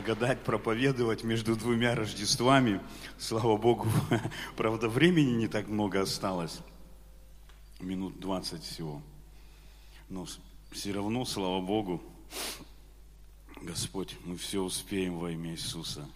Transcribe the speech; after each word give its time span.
благодать 0.00 0.40
проповедовать 0.40 1.24
между 1.24 1.56
двумя 1.56 1.94
Рождествами. 1.94 2.80
Слава 3.18 3.58
Богу, 3.58 3.86
правда, 4.56 4.88
времени 4.88 5.32
не 5.32 5.46
так 5.46 5.68
много 5.68 6.00
осталось. 6.00 6.60
Минут 7.80 8.18
20 8.18 8.62
всего. 8.62 9.02
Но 10.08 10.26
все 10.70 10.92
равно, 10.92 11.26
слава 11.26 11.60
Богу, 11.60 12.02
Господь, 13.60 14.16
мы 14.24 14.38
все 14.38 14.62
успеем 14.62 15.18
во 15.18 15.32
имя 15.32 15.50
Иисуса. 15.50 16.08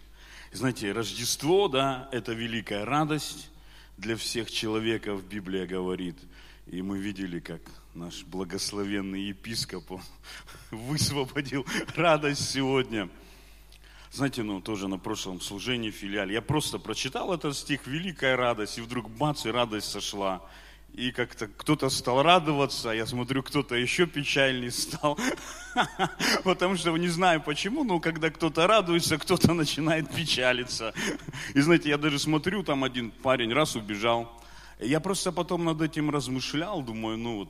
Знаете, 0.51 0.91
Рождество, 0.91 1.67
да, 1.67 2.09
это 2.11 2.33
великая 2.33 2.85
радость 2.85 3.51
для 3.97 4.15
всех 4.15 4.49
человеков, 4.49 5.23
Библия 5.25 5.67
говорит. 5.67 6.17
И 6.65 6.81
мы 6.81 6.97
видели, 6.97 7.39
как 7.39 7.61
наш 7.93 8.23
благословенный 8.23 9.25
епископ 9.25 9.91
он 9.91 10.01
высвободил 10.71 11.67
радость 11.95 12.49
сегодня. 12.49 13.11
Знаете, 14.15 14.43
ну 14.43 14.61
тоже 14.61 14.87
на 14.87 14.97
прошлом 14.97 15.41
служении 15.41 15.91
филиале, 15.91 16.35
я 16.35 16.41
просто 16.41 16.79
прочитал 16.79 17.33
этот 17.33 17.57
стих 17.57 17.85
«Великая 17.85 18.37
радость», 18.37 18.77
и 18.77 18.81
вдруг 18.81 19.09
бац, 19.09 19.45
и 19.45 19.49
радость 19.49 19.91
сошла. 19.91 20.41
И 20.93 21.11
как-то 21.11 21.47
кто-то 21.47 21.89
стал 21.89 22.23
радоваться, 22.23 22.91
я 22.91 23.05
смотрю, 23.05 23.43
кто-то 23.43 23.75
еще 23.75 24.05
печальный 24.05 24.71
стал. 24.71 25.19
Потому 26.45 26.77
что 26.77 26.95
не 26.95 27.09
знаю 27.09 27.41
почему, 27.41 27.83
но 27.83 27.99
когда 27.99 28.29
кто-то 28.29 28.67
радуется, 28.67 29.17
кто-то 29.17 29.53
начинает 29.53 30.09
печалиться. 30.09 30.93
И 31.53 31.59
знаете, 31.59 31.89
я 31.89 31.97
даже 31.97 32.17
смотрю, 32.17 32.63
там 32.63 32.85
один 32.85 33.11
парень 33.11 33.51
раз 33.51 33.75
убежал. 33.75 34.31
Я 34.79 35.01
просто 35.01 35.33
потом 35.33 35.65
над 35.65 35.81
этим 35.81 36.09
размышлял, 36.09 36.81
думаю, 36.81 37.17
ну 37.17 37.35
вот, 37.39 37.49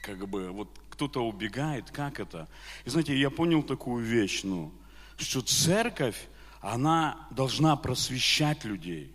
как 0.00 0.28
бы, 0.28 0.52
вот 0.52 0.68
кто-то 0.90 1.26
убегает, 1.26 1.90
как 1.90 2.20
это? 2.20 2.46
И 2.84 2.90
знаете, 2.90 3.18
я 3.18 3.30
понял 3.30 3.64
такую 3.64 4.04
вещь, 4.04 4.42
ну, 4.44 4.72
что 5.20 5.40
церковь, 5.42 6.16
она 6.60 7.26
должна 7.30 7.76
просвещать 7.76 8.64
людей. 8.64 9.12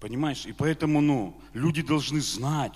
Понимаешь? 0.00 0.44
И 0.46 0.52
поэтому, 0.52 1.00
ну, 1.00 1.40
люди 1.52 1.82
должны 1.82 2.20
знать, 2.20 2.72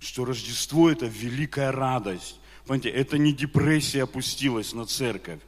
что 0.00 0.24
Рождество– 0.24 0.90
это 0.90 1.06
великая 1.06 1.72
радость. 1.72 2.40
Понимаете, 2.66 2.90
это 2.90 3.18
не 3.18 3.32
депрессия 3.32 4.04
опустилась 4.04 4.72
на 4.72 4.86
церковь. 4.86 5.40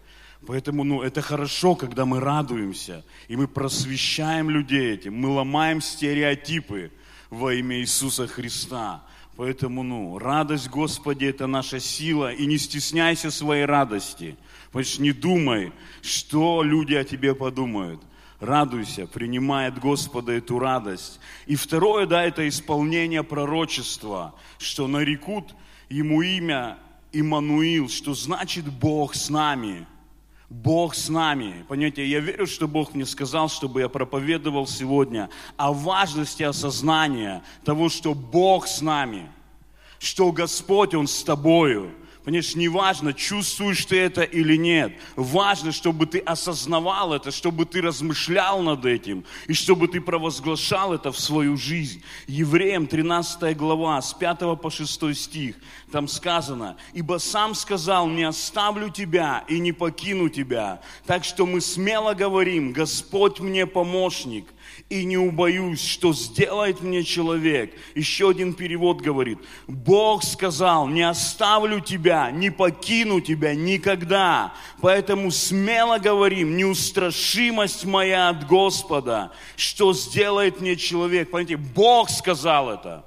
Поэтому, 0.47 0.85
ну, 0.85 1.03
это 1.03 1.23
хорошо, 1.23 1.75
когда 1.75 2.05
мы 2.05 2.21
радуемся, 2.21 3.05
и 3.29 3.37
мы 3.37 3.49
просвещаем 3.49 4.51
людей 4.51 4.95
этим, 4.95 5.15
мы 5.15 5.29
ломаем 5.29 5.81
стереотипы 5.81 6.93
во 7.31 7.55
имя 7.55 7.81
Иисуса 7.81 8.27
Христа. 8.27 9.05
Поэтому, 9.37 9.83
ну, 9.83 10.19
радость 10.19 10.69
Господи– 10.69 11.25
это 11.27 11.47
наша 11.47 11.79
сила, 11.79 12.33
и 12.33 12.47
не 12.47 12.59
стесняйся 12.59 13.31
своей 13.31 13.65
радости. 13.65 14.37
Что 14.83 15.03
не 15.03 15.13
думай, 15.13 15.73
что 16.03 16.63
люди 16.63 16.95
о 16.95 17.05
тебе 17.05 17.35
подумают– 17.35 18.01
радуйся, 18.41 19.07
принимай 19.07 19.69
от 19.69 19.79
Господа 19.79 20.33
эту 20.33 20.59
радость. 20.59 21.21
И 21.47 21.57
второе, 21.57 22.07
да, 22.07 22.25
это 22.25 22.49
исполнение 22.49 23.23
пророчества, 23.23 24.35
что 24.59 24.87
нарекут 24.87 25.55
ему 25.89 26.23
имя 26.23 26.79
Иммануил, 27.13 27.89
что 27.89 28.15
значит 28.15 28.67
Бог 28.67 29.15
с 29.15 29.31
нами. 29.31 29.87
Бог 30.49 30.95
с 30.95 31.09
нами. 31.09 31.65
Понимаете, 31.69 32.07
я 32.07 32.21
верю, 32.21 32.47
что 32.47 32.69
Бог 32.69 32.95
мне 32.95 33.05
сказал, 33.05 33.49
чтобы 33.49 33.81
я 33.81 33.89
проповедовал 33.89 34.67
сегодня 34.67 35.29
о 35.57 35.73
важности 35.73 36.45
осознания 36.45 37.43
того, 37.65 37.89
что 37.89 38.15
Бог 38.15 38.69
с 38.69 38.81
нами, 38.81 39.31
что 39.99 40.31
Господь, 40.31 40.95
Он 40.95 41.09
с 41.09 41.25
тобою, 41.25 41.93
Понимаешь, 42.27 42.57
не 42.57 42.67
важно, 42.67 43.13
чувствуешь 43.13 43.85
ты 43.85 44.01
это 44.01 44.23
или 44.23 44.57
нет. 44.57 44.93
Важно, 45.15 45.71
чтобы 45.71 46.07
ты 46.07 46.19
осознавал 46.19 47.13
это, 47.13 47.31
чтобы 47.31 47.67
ты 47.67 47.81
размышлял 47.81 48.63
над 48.63 48.85
этим, 48.85 49.25
и 49.47 49.55
чтобы 49.55 49.87
ты 49.87 50.01
провозглашал 50.01 50.93
это 50.93 51.13
в 51.13 51.21
свою 51.21 51.57
жизнь. 51.57 52.03
Евреям 52.27 52.89
13 52.89 53.57
глава, 53.57 54.03
с 54.03 54.13
5 54.13 54.61
по 54.61 54.71
6 54.71 55.17
стих, 55.17 55.55
там 55.93 56.09
сказано, 56.09 56.77
«Ибо 56.95 57.19
сам 57.19 57.55
сказал, 57.55 58.09
не 58.09 58.25
оставлю 58.25 58.91
тебя 58.91 59.45
и 59.47 59.61
не 59.61 59.71
покину 59.71 60.29
тебя». 60.29 60.81
Так 61.07 61.23
что 61.23 61.47
мы 61.47 61.61
смело 61.61 62.13
говорим, 62.15 62.73
Господь 62.73 63.39
мне 63.39 63.67
помощник, 63.67 64.47
и 64.89 65.05
не 65.05 65.17
убоюсь, 65.17 65.83
что 65.83 66.13
сделает 66.13 66.81
мне 66.81 67.03
человек. 67.03 67.75
Еще 67.95 68.31
один 68.31 68.55
перевод 68.55 69.01
говорит, 69.01 69.39
Бог 69.67 70.23
сказал, 70.23 70.87
не 70.87 71.03
оставлю 71.03 71.81
тебя, 71.81 72.31
не 72.31 72.51
покину 72.51 73.21
тебя 73.21 73.55
никогда. 73.55 74.55
Поэтому 74.81 75.31
смело 75.31 75.99
говорим, 75.99 76.57
неустрашимость 76.57 77.85
моя 77.85 78.29
от 78.29 78.47
Господа, 78.47 79.33
что 79.57 79.93
сделает 79.93 80.61
мне 80.61 80.77
человек. 80.77 81.31
Понимаете, 81.31 81.57
Бог 81.57 82.11
сказал 82.11 82.71
это. 82.71 83.05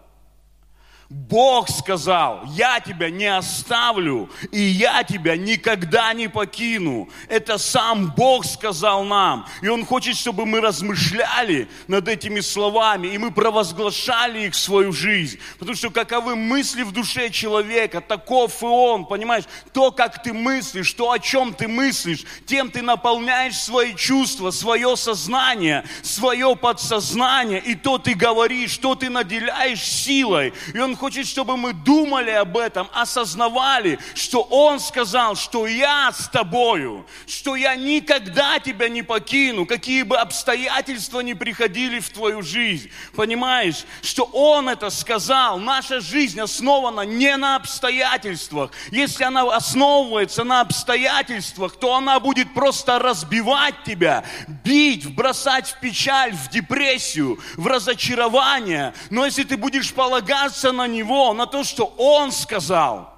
Бог 1.09 1.71
сказал, 1.71 2.43
я 2.49 2.79
тебя 2.79 3.09
не 3.09 3.25
оставлю, 3.25 4.29
и 4.51 4.61
я 4.61 5.03
тебя 5.03 5.35
никогда 5.37 6.13
не 6.13 6.27
покину. 6.27 7.09
Это 7.27 7.57
сам 7.57 8.13
Бог 8.15 8.45
сказал 8.45 9.03
нам. 9.03 9.47
И 9.63 9.67
Он 9.69 9.87
хочет, 9.87 10.15
чтобы 10.15 10.45
мы 10.45 10.61
размышляли 10.61 11.67
над 11.87 12.07
этими 12.07 12.41
словами, 12.41 13.07
и 13.07 13.17
мы 13.17 13.31
провозглашали 13.31 14.45
их 14.45 14.53
в 14.53 14.59
свою 14.59 14.91
жизнь. 14.91 15.39
Потому 15.57 15.75
что 15.75 15.89
каковы 15.89 16.35
мысли 16.35 16.83
в 16.83 16.91
душе 16.91 17.31
человека, 17.31 18.01
таков 18.01 18.61
и 18.61 18.65
он, 18.65 19.07
понимаешь? 19.07 19.45
То, 19.73 19.91
как 19.91 20.21
ты 20.21 20.31
мыслишь, 20.31 20.93
то, 20.93 21.11
о 21.11 21.17
чем 21.17 21.55
ты 21.55 21.67
мыслишь, 21.67 22.23
тем 22.45 22.69
ты 22.69 22.83
наполняешь 22.83 23.57
свои 23.57 23.95
чувства, 23.95 24.51
свое 24.51 24.95
сознание, 24.95 25.85
свое 26.03 26.55
подсознание, 26.55 27.59
и 27.59 27.73
то 27.73 27.97
ты 27.97 28.13
говоришь, 28.13 28.77
то 28.77 28.93
ты 28.93 29.09
наделяешь 29.09 29.81
силой. 29.81 30.53
И 30.75 30.77
Он 30.77 30.98
хочет, 30.99 31.25
чтобы 31.25 31.57
мы 31.57 31.73
думали 31.73 32.31
об 32.31 32.57
этом, 32.57 32.89
осознавали, 32.93 33.97
что 34.13 34.41
Он 34.41 34.79
сказал, 34.79 35.35
что 35.35 35.65
я 35.65 36.11
с 36.11 36.27
тобою, 36.27 37.05
что 37.25 37.55
я 37.55 37.75
никогда 37.75 38.59
тебя 38.59 38.89
не 38.89 39.01
покину, 39.01 39.65
какие 39.65 40.03
бы 40.03 40.17
обстоятельства 40.17 41.21
ни 41.21 41.33
приходили 41.33 41.99
в 41.99 42.09
твою 42.09 42.41
жизнь. 42.41 42.91
Понимаешь, 43.15 43.85
что 44.01 44.23
Он 44.25 44.69
это 44.69 44.89
сказал. 44.89 45.57
Наша 45.57 46.01
жизнь 46.01 46.39
основана 46.39 47.01
не 47.01 47.35
на 47.37 47.55
обстоятельствах. 47.55 48.71
Если 48.91 49.23
она 49.23 49.43
основывается 49.55 50.43
на 50.43 50.61
обстоятельствах, 50.61 51.77
то 51.77 51.95
она 51.95 52.19
будет 52.19 52.53
просто 52.53 52.99
разбивать 52.99 53.83
тебя, 53.85 54.25
бить, 54.65 55.15
бросать 55.15 55.69
в 55.69 55.79
печаль, 55.79 56.33
в 56.33 56.49
депрессию, 56.49 57.39
в 57.55 57.67
разочарование. 57.67 58.93
Но 59.09 59.25
если 59.25 59.43
ты 59.43 59.55
будешь 59.55 59.93
полагаться 59.93 60.73
на 60.73 60.88
него, 60.89 61.33
на 61.33 61.45
то, 61.45 61.63
что 61.63 61.85
он 61.97 62.31
сказал, 62.31 63.13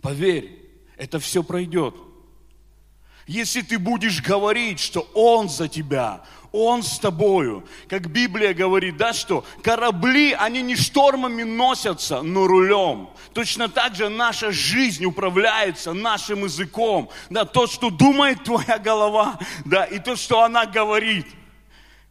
поверь, 0.00 0.60
это 0.96 1.18
все 1.18 1.42
пройдет. 1.42 1.94
Если 3.26 3.60
ты 3.60 3.78
будешь 3.78 4.20
говорить, 4.20 4.80
что 4.80 5.08
Он 5.14 5.48
за 5.48 5.68
тебя, 5.68 6.22
Он 6.50 6.82
с 6.82 6.98
тобою, 6.98 7.64
как 7.88 8.08
Библия 8.08 8.52
говорит, 8.52 8.96
да, 8.96 9.12
что 9.12 9.44
корабли, 9.62 10.32
они 10.32 10.62
не 10.62 10.74
штормами 10.74 11.44
носятся, 11.44 12.22
но 12.22 12.48
рулем. 12.48 13.08
Точно 13.32 13.68
так 13.68 13.94
же 13.94 14.08
наша 14.08 14.50
жизнь 14.50 15.04
управляется 15.04 15.92
нашим 15.92 16.44
языком, 16.44 17.08
да, 17.30 17.44
то, 17.44 17.68
что 17.68 17.90
думает 17.90 18.42
твоя 18.42 18.78
голова, 18.78 19.38
да, 19.64 19.84
и 19.84 20.00
то, 20.00 20.16
что 20.16 20.42
она 20.42 20.66
говорит– 20.66 21.26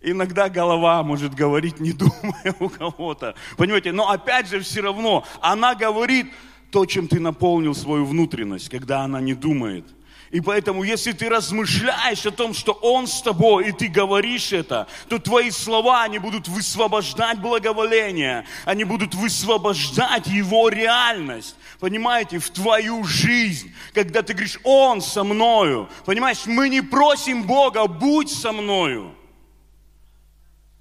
Иногда 0.02 0.48
голова 0.48 1.04
может 1.04 1.36
говорить, 1.36 1.80
не 1.80 1.92
думая 1.92 2.56
у 2.60 2.70
кого-то. 2.70 3.36
Понимаете, 3.58 3.92
но 3.92 4.10
опять 4.10 4.48
же 4.48 4.62
все 4.62 4.82
равно 4.82 5.26
она 5.42 5.76
говорит 5.76 6.28
то, 6.72 6.86
чем 6.86 7.08
ты 7.08 7.20
наполнил 7.20 7.76
свою 7.76 8.06
внутренность, 8.06 8.70
когда 8.70 9.02
она 9.02 9.20
не 9.20 9.34
думает. 9.34 9.86
И 10.32 10.42
поэтому, 10.42 10.84
если 10.84 11.12
ты 11.12 11.28
размышляешь 11.28 12.26
о 12.26 12.32
том, 12.32 12.54
что 12.54 12.74
Он 12.74 13.08
с 13.08 13.22
тобой, 13.22 13.70
и 13.70 13.72
ты 13.72 13.88
говоришь 13.88 14.54
это, 14.54 14.88
то 15.08 15.18
твои 15.18 15.50
слова, 15.50 16.04
они 16.04 16.20
будут 16.20 16.48
высвобождать 16.48 17.40
благоволение, 17.40 18.46
они 18.66 18.84
будут 18.84 19.16
высвобождать 19.16 20.28
Его 20.28 20.70
реальность, 20.70 21.56
понимаете, 21.80 22.38
в 22.38 22.50
твою 22.52 23.04
жизнь, 23.06 23.74
когда 23.94 24.22
ты 24.22 24.34
говоришь, 24.34 24.60
Он 24.64 25.02
со 25.02 25.24
мною. 25.24 25.90
Понимаешь, 26.06 26.46
мы 26.46 26.70
не 26.70 26.82
просим 26.82 27.44
Бога, 27.44 27.88
будь 27.88 28.32
со 28.32 28.52
мною. 28.52 29.16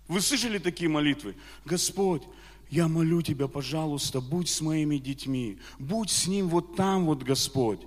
Вы 0.09 0.23
слышали 0.23 0.59
такие 0.59 0.89
молитвы? 0.89 1.37
Господь, 1.67 2.23
я 2.71 2.89
молю 2.89 3.23
Тебя, 3.23 3.47
пожалуйста, 3.47 4.21
будь 4.21 4.49
с 4.49 4.61
моими 4.63 4.97
детьми, 4.97 5.59
будь 5.79 6.11
с 6.11 6.27
ним 6.27 6.49
вот 6.49 6.77
там 6.77 7.05
вот, 7.05 7.23
Господь. 7.23 7.81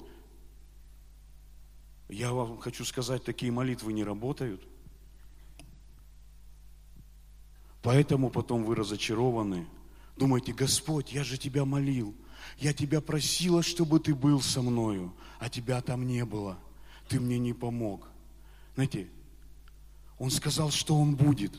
Я 2.10 2.32
вам 2.32 2.58
хочу 2.60 2.86
сказать, 2.86 3.24
такие 3.24 3.52
молитвы 3.52 3.94
не 3.94 4.04
работают. 4.04 4.62
Поэтому 7.82 8.30
потом 8.30 8.64
вы 8.64 8.76
разочарованы. 8.76 9.66
Думаете, 10.18 10.54
Господь, 10.54 11.12
я 11.12 11.24
же 11.24 11.38
Тебя 11.38 11.66
молил. 11.66 12.16
Я 12.60 12.74
Тебя 12.74 13.02
просила, 13.02 13.64
чтобы 13.64 14.00
Ты 14.00 14.14
был 14.14 14.42
со 14.42 14.62
мною, 14.62 15.14
а 15.40 15.50
Тебя 15.50 15.82
там 15.82 16.06
не 16.06 16.24
было. 16.26 16.60
Ты 17.08 17.20
мне 17.20 17.40
не 17.40 17.54
помог. 17.54 18.08
Знаете, 18.76 19.10
он 20.20 20.30
сказал, 20.30 20.70
что 20.70 20.96
он 20.96 21.16
будет. 21.16 21.54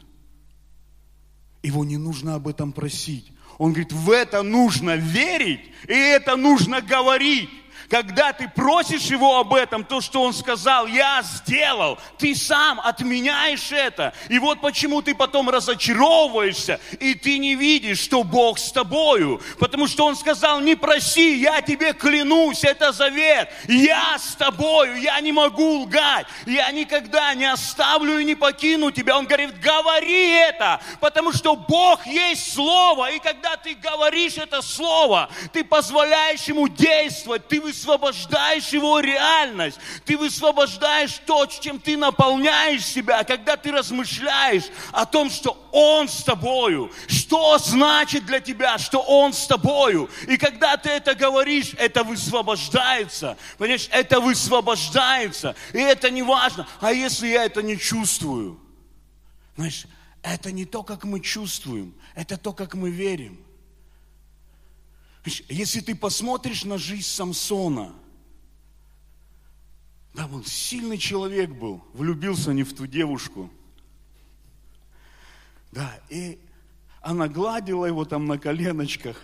Его 1.62 1.84
не 1.84 1.96
нужно 1.96 2.34
об 2.34 2.48
этом 2.48 2.72
просить. 2.72 3.32
Он 3.58 3.72
говорит, 3.72 3.92
в 3.92 4.10
это 4.10 4.42
нужно 4.42 4.96
верить, 4.96 5.60
и 5.86 5.92
это 5.92 6.36
нужно 6.36 6.80
говорить. 6.80 7.50
Когда 7.88 8.32
ты 8.32 8.48
просишь 8.48 9.04
его 9.04 9.38
об 9.38 9.54
этом, 9.54 9.84
то, 9.84 10.00
что 10.00 10.22
он 10.22 10.32
сказал, 10.32 10.86
я 10.86 11.22
сделал, 11.22 11.98
ты 12.18 12.34
сам 12.34 12.80
отменяешь 12.80 13.72
это. 13.72 14.12
И 14.28 14.38
вот 14.38 14.60
почему 14.60 15.02
ты 15.02 15.14
потом 15.14 15.50
разочаровываешься, 15.50 16.80
и 17.00 17.14
ты 17.14 17.38
не 17.38 17.54
видишь, 17.54 17.98
что 17.98 18.24
Бог 18.24 18.58
с 18.58 18.72
тобою. 18.72 19.40
Потому 19.58 19.86
что 19.86 20.06
он 20.06 20.16
сказал, 20.16 20.60
не 20.60 20.74
проси, 20.74 21.38
я 21.38 21.62
тебе 21.62 21.92
клянусь, 21.92 22.64
это 22.64 22.92
завет. 22.92 23.48
Я 23.68 24.18
с 24.18 24.34
тобою, 24.34 25.00
я 25.00 25.20
не 25.20 25.32
могу 25.32 25.82
лгать. 25.82 26.26
Я 26.46 26.70
никогда 26.70 27.34
не 27.34 27.46
оставлю 27.46 28.18
и 28.18 28.24
не 28.24 28.34
покину 28.34 28.90
тебя. 28.90 29.18
Он 29.18 29.26
говорит, 29.26 29.60
говори 29.60 30.30
это, 30.30 30.80
потому 31.00 31.32
что 31.32 31.56
Бог 31.56 32.06
есть 32.06 32.52
Слово. 32.54 33.12
И 33.12 33.18
когда 33.18 33.56
ты 33.56 33.74
говоришь 33.74 34.36
это 34.38 34.62
Слово, 34.62 35.30
ты 35.52 35.64
позволяешь 35.64 36.44
ему 36.44 36.68
действовать, 36.68 37.48
ты 37.48 37.60
высвобождаешь 37.72 38.68
его 38.68 39.00
реальность, 39.00 39.78
ты 40.04 40.18
высвобождаешь 40.18 41.20
то, 41.26 41.46
чем 41.46 41.80
ты 41.80 41.96
наполняешь 41.96 42.84
себя, 42.84 43.24
когда 43.24 43.56
ты 43.56 43.72
размышляешь 43.72 44.64
о 44.92 45.06
том, 45.06 45.30
что 45.30 45.56
Он 45.72 46.06
с 46.06 46.22
тобою, 46.22 46.92
что 47.08 47.58
значит 47.58 48.26
для 48.26 48.40
тебя, 48.40 48.76
что 48.76 49.00
Он 49.00 49.32
с 49.32 49.46
тобою. 49.46 50.10
И 50.28 50.36
когда 50.36 50.76
ты 50.76 50.90
это 50.90 51.14
говоришь, 51.14 51.72
это 51.78 52.04
высвобождается. 52.04 53.38
Понимаешь, 53.56 53.88
это 53.90 54.20
высвобождается. 54.20 55.56
И 55.72 55.78
это 55.78 56.10
не 56.10 56.22
важно. 56.22 56.68
А 56.80 56.92
если 56.92 57.28
я 57.28 57.44
это 57.44 57.62
не 57.62 57.78
чувствую? 57.78 58.60
Знаешь, 59.56 59.86
это 60.22 60.52
не 60.52 60.66
то, 60.66 60.82
как 60.82 61.04
мы 61.04 61.20
чувствуем, 61.20 61.94
это 62.14 62.36
то, 62.36 62.52
как 62.52 62.74
мы 62.74 62.90
верим. 62.90 63.38
Если 65.24 65.80
ты 65.80 65.94
посмотришь 65.94 66.64
на 66.64 66.78
жизнь 66.78 67.06
Самсона, 67.06 67.94
да, 70.14 70.28
он 70.32 70.44
сильный 70.44 70.98
человек 70.98 71.50
был, 71.50 71.82
влюбился 71.94 72.52
не 72.52 72.64
в 72.64 72.74
ту 72.74 72.86
девушку. 72.86 73.50
Да, 75.70 75.98
и 76.10 76.38
она 77.00 77.28
гладила 77.28 77.86
его 77.86 78.04
там 78.04 78.26
на 78.26 78.38
коленочках. 78.38 79.20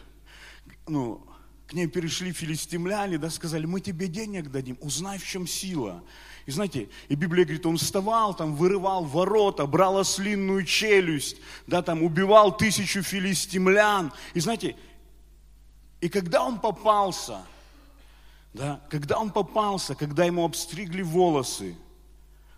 Ну, 0.87 1.27
к 1.67 1.75
ней 1.75 1.87
перешли 1.87 2.33
филистимляне, 2.33 3.19
да, 3.19 3.29
сказали, 3.29 3.67
мы 3.67 3.83
тебе 3.83 4.09
денег 4.09 4.51
дадим, 4.51 4.79
узнай, 4.81 5.19
в 5.19 5.27
чем 5.27 5.47
сила. 5.47 6.03
И 6.47 6.51
знаете, 6.51 6.89
и 7.09 7.15
Библия 7.15 7.45
говорит, 7.45 7.67
он 7.67 7.77
вставал, 7.77 8.35
там, 8.35 8.57
вырывал 8.57 9.05
ворота, 9.05 9.67
брал 9.67 9.99
ослинную 9.99 10.65
челюсть, 10.65 11.37
да, 11.67 11.83
там, 11.83 12.03
убивал 12.03 12.57
тысячу 12.57 13.03
филистимлян. 13.03 14.15
И 14.33 14.41
знаете, 14.41 14.77
и 16.01 16.09
когда 16.09 16.45
он 16.45 16.61
попался, 16.61 17.45
да, 18.55 18.81
когда 18.89 19.19
он 19.19 19.31
попался, 19.31 19.95
когда 19.95 20.25
ему 20.25 20.45
обстригли 20.45 21.03
волосы, 21.03 21.77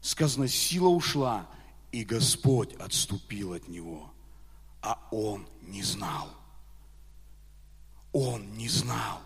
сказано, 0.01 0.49
сила 0.49 0.89
ушла, 0.89 1.47
и 1.93 2.05
Господь 2.05 2.75
отступил 2.75 3.55
от 3.55 3.69
него, 3.69 4.13
а 4.83 4.99
он 5.11 5.47
не 5.63 5.83
знал. 5.83 6.29
Он 8.13 8.53
не 8.57 8.69
знал. 8.69 9.21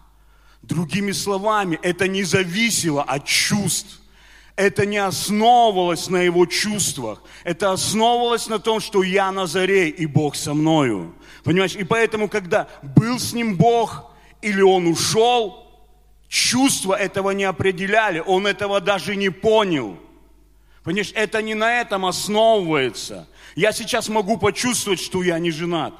Другими 0.63 1.13
словами, 1.13 1.79
это 1.83 2.09
не 2.09 2.23
зависело 2.23 3.03
от 3.03 3.25
чувств. 3.27 4.01
Это 4.57 4.87
не 4.87 4.99
основывалось 4.99 6.09
на 6.09 6.19
его 6.23 6.47
чувствах. 6.47 7.23
Это 7.43 7.73
основывалось 7.73 8.47
на 8.47 8.59
том, 8.59 8.81
что 8.81 9.03
я 9.03 9.33
на 9.33 9.47
заре, 9.47 9.89
и 9.89 10.07
Бог 10.07 10.37
со 10.37 10.55
мною. 10.55 11.15
Понимаешь? 11.43 11.75
И 11.75 11.83
поэтому, 11.83 12.29
когда 12.29 12.69
был 12.83 13.19
с 13.19 13.33
ним 13.33 13.57
Бог, 13.57 14.13
или 14.43 14.63
он 14.63 14.87
ушел, 14.87 15.65
чувства 16.29 16.95
этого 16.95 17.31
не 17.31 17.45
определяли, 17.45 18.21
он 18.21 18.47
этого 18.47 18.81
даже 18.81 19.17
не 19.17 19.31
понял. 19.31 19.99
Понимаешь, 20.85 21.13
это 21.15 21.43
не 21.43 21.55
на 21.55 21.81
этом 21.81 22.07
основывается. 22.07 23.27
Я 23.57 23.73
сейчас 23.73 24.09
могу 24.09 24.37
почувствовать, 24.37 25.01
что 25.01 25.23
я 25.23 25.39
не 25.39 25.51
женат. 25.51 25.95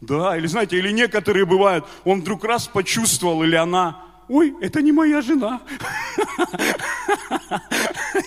Да, 0.00 0.36
или 0.36 0.48
знаете, 0.48 0.78
или 0.78 0.90
некоторые 0.90 1.44
бывают, 1.44 1.84
он 2.04 2.22
вдруг 2.22 2.44
раз 2.44 2.66
почувствовал, 2.66 3.44
или 3.44 3.54
она, 3.54 4.04
ой, 4.32 4.54
это 4.62 4.80
не 4.80 4.92
моя 4.92 5.20
жена. 5.20 5.60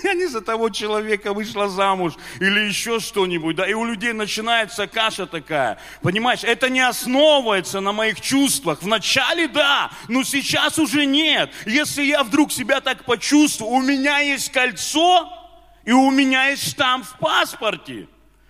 Я 0.04 0.13
не 0.13 0.28
за 0.28 0.42
того 0.42 0.69
человека 0.69 1.34
вышла 1.34 1.68
замуж 1.68 2.13
или 2.40 2.60
еще 2.60 3.00
что-нибудь. 3.00 3.56
Да? 3.56 3.68
И 3.68 3.74
у 3.74 3.86
людей 3.86 4.13
начинается 4.13 4.86
каша 4.88 5.25
такая. 5.25 5.80
Понимаешь, 6.04 6.44
это 6.44 6.69
не 6.69 6.81
основывается 6.81 7.80
на 7.80 7.92
моих 7.92 8.22
чувствах. 8.22 8.84
Вначале 8.84 9.48
да, 9.48 9.90
но 10.07 10.24
сейчас 10.24 10.78
уже 10.78 11.06
нет. 11.06 11.52
Если 11.66 12.04
я 12.04 12.24
вдруг 12.24 12.51
себя 12.51 12.81
так 12.81 13.04
почувствую, 13.06 13.72
у 13.72 13.81
меня 13.81 14.19
есть 14.19 14.51
кольцо, 14.51 15.28
и 15.86 15.92
у 15.92 16.12
меня 16.12 16.50
есть 16.50 16.69
штамп 16.69 17.06
в 17.06 17.18
паспорте, 17.18 18.08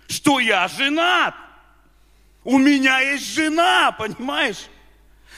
что 0.08 0.40
я 0.40 0.68
женат. 0.68 1.34
У 2.44 2.58
меня 2.58 3.00
есть 3.00 3.34
жена, 3.34 3.92
понимаешь? 3.92 4.68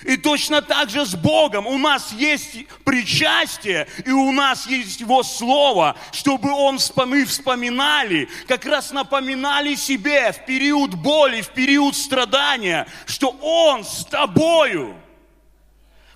И 0.04 0.16
точно 0.16 0.62
так 0.62 0.90
же 0.90 1.04
с 1.04 1.14
Богом. 1.14 1.66
У 1.66 1.78
нас 1.78 2.12
есть 2.12 2.66
причастие, 2.84 3.88
и 4.04 4.10
у 4.10 4.32
нас 4.32 4.66
есть 4.66 5.00
Его 5.00 5.22
Слово, 5.22 5.96
чтобы 6.12 6.50
Он, 6.50 6.78
мы 7.06 7.24
вспоминали, 7.24 8.28
как 8.46 8.64
раз 8.64 8.92
напоминали 8.92 9.74
себе 9.74 10.32
в 10.32 10.44
период 10.46 10.94
боли, 10.94 11.40
в 11.40 11.48
период 11.48 11.96
страдания, 11.96 12.86
что 13.06 13.30
Он 13.40 13.84
с 13.84 14.04
тобою. 14.04 14.94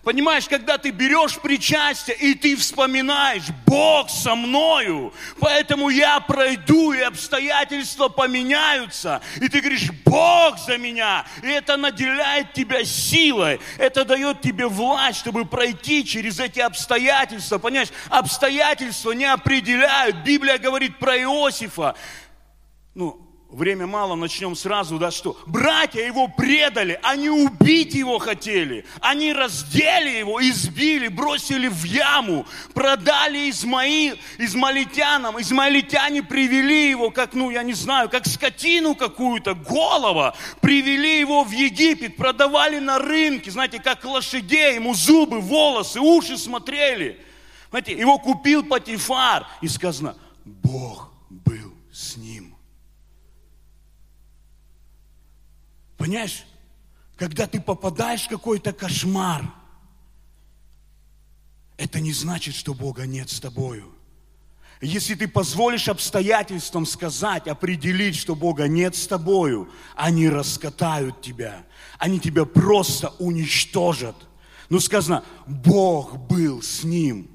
Понимаешь, 0.02 0.48
когда 0.48 0.78
ты 0.78 0.90
берешь 0.90 1.38
причастие, 1.38 2.16
и 2.16 2.34
ты 2.34 2.56
вспоминаешь, 2.56 3.44
Бог 3.66 4.10
со 4.10 4.34
мною, 4.34 5.14
поэтому 5.38 5.90
я 5.90 6.18
пройду, 6.18 6.92
и 6.92 7.00
обстоятельства 7.00 8.08
поменяются. 8.08 9.22
И 9.36 9.48
ты 9.48 9.60
говоришь, 9.60 9.90
Бог 10.04 10.58
за 10.58 10.76
меня. 10.76 11.24
И 11.42 11.46
это 11.46 11.76
наделяет 11.76 12.52
тебя 12.52 12.84
силой. 12.84 13.60
Это 13.78 14.04
дает 14.04 14.40
тебе 14.40 14.66
власть, 14.66 15.20
чтобы 15.20 15.44
пройти 15.44 16.04
через 16.04 16.40
эти 16.40 16.58
обстоятельства. 16.58 17.58
Понимаешь, 17.58 17.92
обстоятельства 18.08 19.12
не 19.12 19.26
определяют. 19.26 20.16
Библия 20.24 20.58
говорит 20.58 20.98
про 20.98 21.16
Иосифа. 21.16 21.94
Ну, 22.94 23.21
время 23.52 23.86
мало, 23.86 24.14
начнем 24.14 24.56
сразу, 24.56 24.98
да, 24.98 25.10
что? 25.10 25.38
Братья 25.46 26.00
его 26.00 26.26
предали, 26.26 26.98
они 27.02 27.28
убить 27.28 27.94
его 27.94 28.18
хотели, 28.18 28.84
они 29.00 29.32
раздели 29.32 30.18
его, 30.18 30.42
избили, 30.42 31.08
бросили 31.08 31.68
в 31.68 31.84
яму, 31.84 32.46
продали 32.74 33.50
Измаил, 33.50 34.16
измалитянам, 34.38 35.40
измалитяне 35.40 36.22
привели 36.22 36.88
его, 36.90 37.10
как, 37.10 37.34
ну, 37.34 37.50
я 37.50 37.62
не 37.62 37.74
знаю, 37.74 38.08
как 38.08 38.26
скотину 38.26 38.94
какую-то, 38.94 39.54
голова, 39.54 40.34
привели 40.60 41.20
его 41.20 41.44
в 41.44 41.50
Египет, 41.50 42.16
продавали 42.16 42.78
на 42.78 42.98
рынке, 42.98 43.50
знаете, 43.50 43.78
как 43.78 44.04
лошадей, 44.04 44.76
ему 44.76 44.94
зубы, 44.94 45.40
волосы, 45.40 46.00
уши 46.00 46.38
смотрели. 46.38 47.20
Знаете, 47.70 47.92
его 47.92 48.18
купил 48.18 48.64
Патифар, 48.64 49.46
и 49.60 49.68
сказано, 49.68 50.16
Бог 50.44 51.12
был 51.30 51.74
с 51.92 52.16
ним. 52.16 52.52
Понимаешь, 56.02 56.42
когда 57.14 57.46
ты 57.46 57.60
попадаешь 57.60 58.24
в 58.24 58.28
какой-то 58.28 58.72
кошмар, 58.72 59.44
это 61.76 62.00
не 62.00 62.12
значит, 62.12 62.56
что 62.56 62.74
Бога 62.74 63.06
нет 63.06 63.30
с 63.30 63.38
тобою. 63.38 63.94
Если 64.80 65.14
ты 65.14 65.28
позволишь 65.28 65.86
обстоятельствам 65.86 66.86
сказать, 66.86 67.46
определить, 67.46 68.16
что 68.16 68.34
Бога 68.34 68.66
нет 68.66 68.96
с 68.96 69.06
тобою, 69.06 69.70
они 69.94 70.28
раскатают 70.28 71.20
тебя. 71.20 71.64
Они 71.98 72.18
тебя 72.18 72.46
просто 72.46 73.10
уничтожат. 73.20 74.16
Ну 74.70 74.80
сказано, 74.80 75.22
Бог 75.46 76.16
был 76.16 76.62
с 76.62 76.82
ним. 76.82 77.30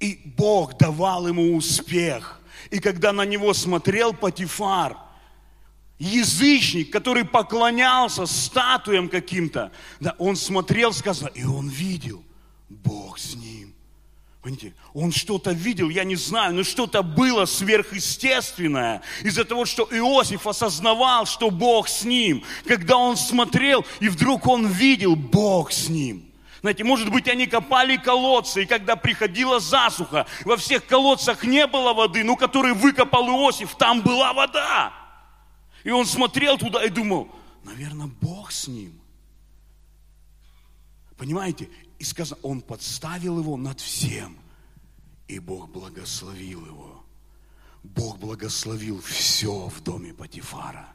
И 0.00 0.34
Бог 0.36 0.78
давал 0.78 1.28
ему 1.28 1.54
успех. 1.54 2.40
И 2.72 2.80
когда 2.80 3.12
на 3.12 3.24
него 3.24 3.54
смотрел 3.54 4.12
Патифар, 4.12 4.98
язычник, 5.98 6.90
который 6.90 7.24
поклонялся 7.24 8.26
статуям 8.26 9.08
каким-то, 9.08 9.72
да, 10.00 10.14
он 10.18 10.36
смотрел, 10.36 10.92
сказано, 10.92 11.28
и 11.28 11.44
он 11.44 11.68
видел, 11.68 12.22
Бог 12.68 13.18
с 13.18 13.34
ним. 13.34 13.74
Понимаете, 14.42 14.74
он 14.92 15.10
что-то 15.10 15.52
видел, 15.52 15.88
я 15.88 16.04
не 16.04 16.16
знаю, 16.16 16.54
но 16.54 16.64
что-то 16.64 17.02
было 17.02 17.46
сверхъестественное 17.46 19.00
из-за 19.22 19.46
того, 19.46 19.64
что 19.64 19.88
Иосиф 19.90 20.46
осознавал, 20.46 21.24
что 21.24 21.50
Бог 21.50 21.88
с 21.88 22.04
ним. 22.04 22.44
Когда 22.66 22.98
он 22.98 23.16
смотрел, 23.16 23.86
и 24.00 24.10
вдруг 24.10 24.46
он 24.46 24.66
видел 24.66 25.16
Бог 25.16 25.72
с 25.72 25.88
ним. 25.88 26.26
Знаете, 26.60 26.84
может 26.84 27.10
быть, 27.10 27.26
они 27.26 27.46
копали 27.46 27.96
колодцы, 27.96 28.64
и 28.64 28.66
когда 28.66 28.96
приходила 28.96 29.60
засуха, 29.60 30.26
во 30.44 30.58
всех 30.58 30.84
колодцах 30.84 31.44
не 31.44 31.66
было 31.66 31.94
воды, 31.94 32.22
но 32.22 32.36
который 32.36 32.74
выкопал 32.74 33.26
Иосиф, 33.28 33.76
там 33.76 34.02
была 34.02 34.34
вода. 34.34 35.03
И 35.84 35.90
он 35.90 36.06
смотрел 36.06 36.58
туда 36.58 36.82
и 36.82 36.88
думал, 36.88 37.30
наверное, 37.62 38.06
Бог 38.06 38.50
с 38.50 38.66
ним. 38.66 38.98
Понимаете? 41.16 41.68
И 41.98 42.04
сказано, 42.04 42.40
он 42.42 42.62
подставил 42.62 43.38
его 43.38 43.56
над 43.56 43.80
всем. 43.80 44.38
И 45.28 45.38
Бог 45.38 45.70
благословил 45.70 46.66
его. 46.66 47.04
Бог 47.82 48.18
благословил 48.18 49.00
все 49.02 49.68
в 49.68 49.82
доме 49.82 50.14
Патифара. 50.14 50.88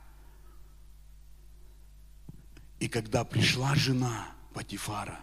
И 2.80 2.88
когда 2.88 3.24
пришла 3.24 3.76
жена 3.76 4.30
Патифара, 4.54 5.20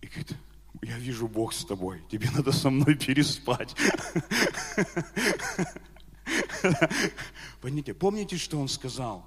и 0.00 0.06
говорит, 0.06 0.36
я 0.82 0.98
вижу 0.98 1.26
Бог 1.26 1.52
с 1.52 1.64
тобой, 1.64 2.04
тебе 2.08 2.30
надо 2.30 2.52
со 2.52 2.70
мной 2.70 2.94
переспать. 2.94 3.74
Понимаете, 7.60 7.94
помните, 7.94 8.36
что 8.36 8.58
он 8.58 8.68
сказал? 8.68 9.24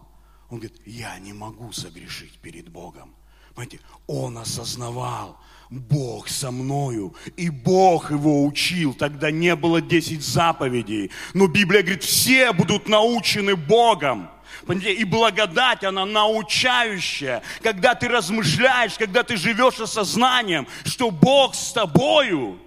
Он 0.49 0.59
говорит, 0.59 0.81
я 0.85 1.17
не 1.19 1.33
могу 1.33 1.71
согрешить 1.71 2.39
перед 2.39 2.69
Богом. 2.69 3.15
Понимаете, 3.53 3.79
он 4.07 4.37
осознавал, 4.37 5.39
Бог 5.69 6.29
со 6.29 6.49
мною, 6.49 7.13
и 7.37 7.49
Бог 7.49 8.09
его 8.09 8.45
учил. 8.45 8.93
Тогда 8.93 9.29
не 9.29 9.55
было 9.55 9.81
10 9.81 10.23
заповедей. 10.23 11.11
Но 11.33 11.47
Библия 11.47 11.81
говорит, 11.81 12.03
все 12.03 12.53
будут 12.53 12.87
научены 12.87 13.55
Богом. 13.55 14.29
И 14.67 15.03
благодать, 15.03 15.83
она 15.83 16.05
научающая. 16.05 17.43
Когда 17.61 17.95
ты 17.95 18.07
размышляешь, 18.07 18.95
когда 18.97 19.23
ты 19.23 19.37
живешь 19.37 19.79
осознанием, 19.79 20.67
что 20.85 21.11
Бог 21.11 21.53
с 21.53 21.71
тобою, 21.71 22.59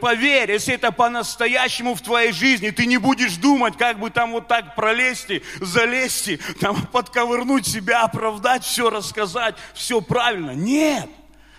Поверь, 0.00 0.52
если 0.52 0.74
это 0.74 0.92
по-настоящему 0.92 1.94
в 1.94 2.00
твоей 2.00 2.32
жизни, 2.32 2.70
ты 2.70 2.86
не 2.86 2.98
будешь 2.98 3.36
думать, 3.36 3.76
как 3.76 3.98
бы 3.98 4.10
там 4.10 4.32
вот 4.32 4.46
так 4.46 4.74
пролезть, 4.74 5.42
залезть, 5.60 6.38
там 6.60 6.86
подковырнуть 6.86 7.66
себя, 7.66 8.04
оправдать, 8.04 8.64
все 8.64 8.90
рассказать, 8.90 9.56
все 9.74 10.00
правильно. 10.00 10.52
Нет. 10.52 11.08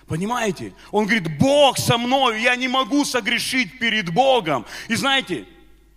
Понимаете? 0.08 0.74
Он 0.92 1.06
говорит, 1.06 1.38
Бог 1.40 1.78
со 1.78 1.98
мной, 1.98 2.42
я 2.42 2.56
не 2.56 2.68
могу 2.68 3.06
согрешить 3.06 3.80
перед 3.80 4.14
Богом. 4.14 4.66
И 4.88 4.96
знаете, 4.96 5.46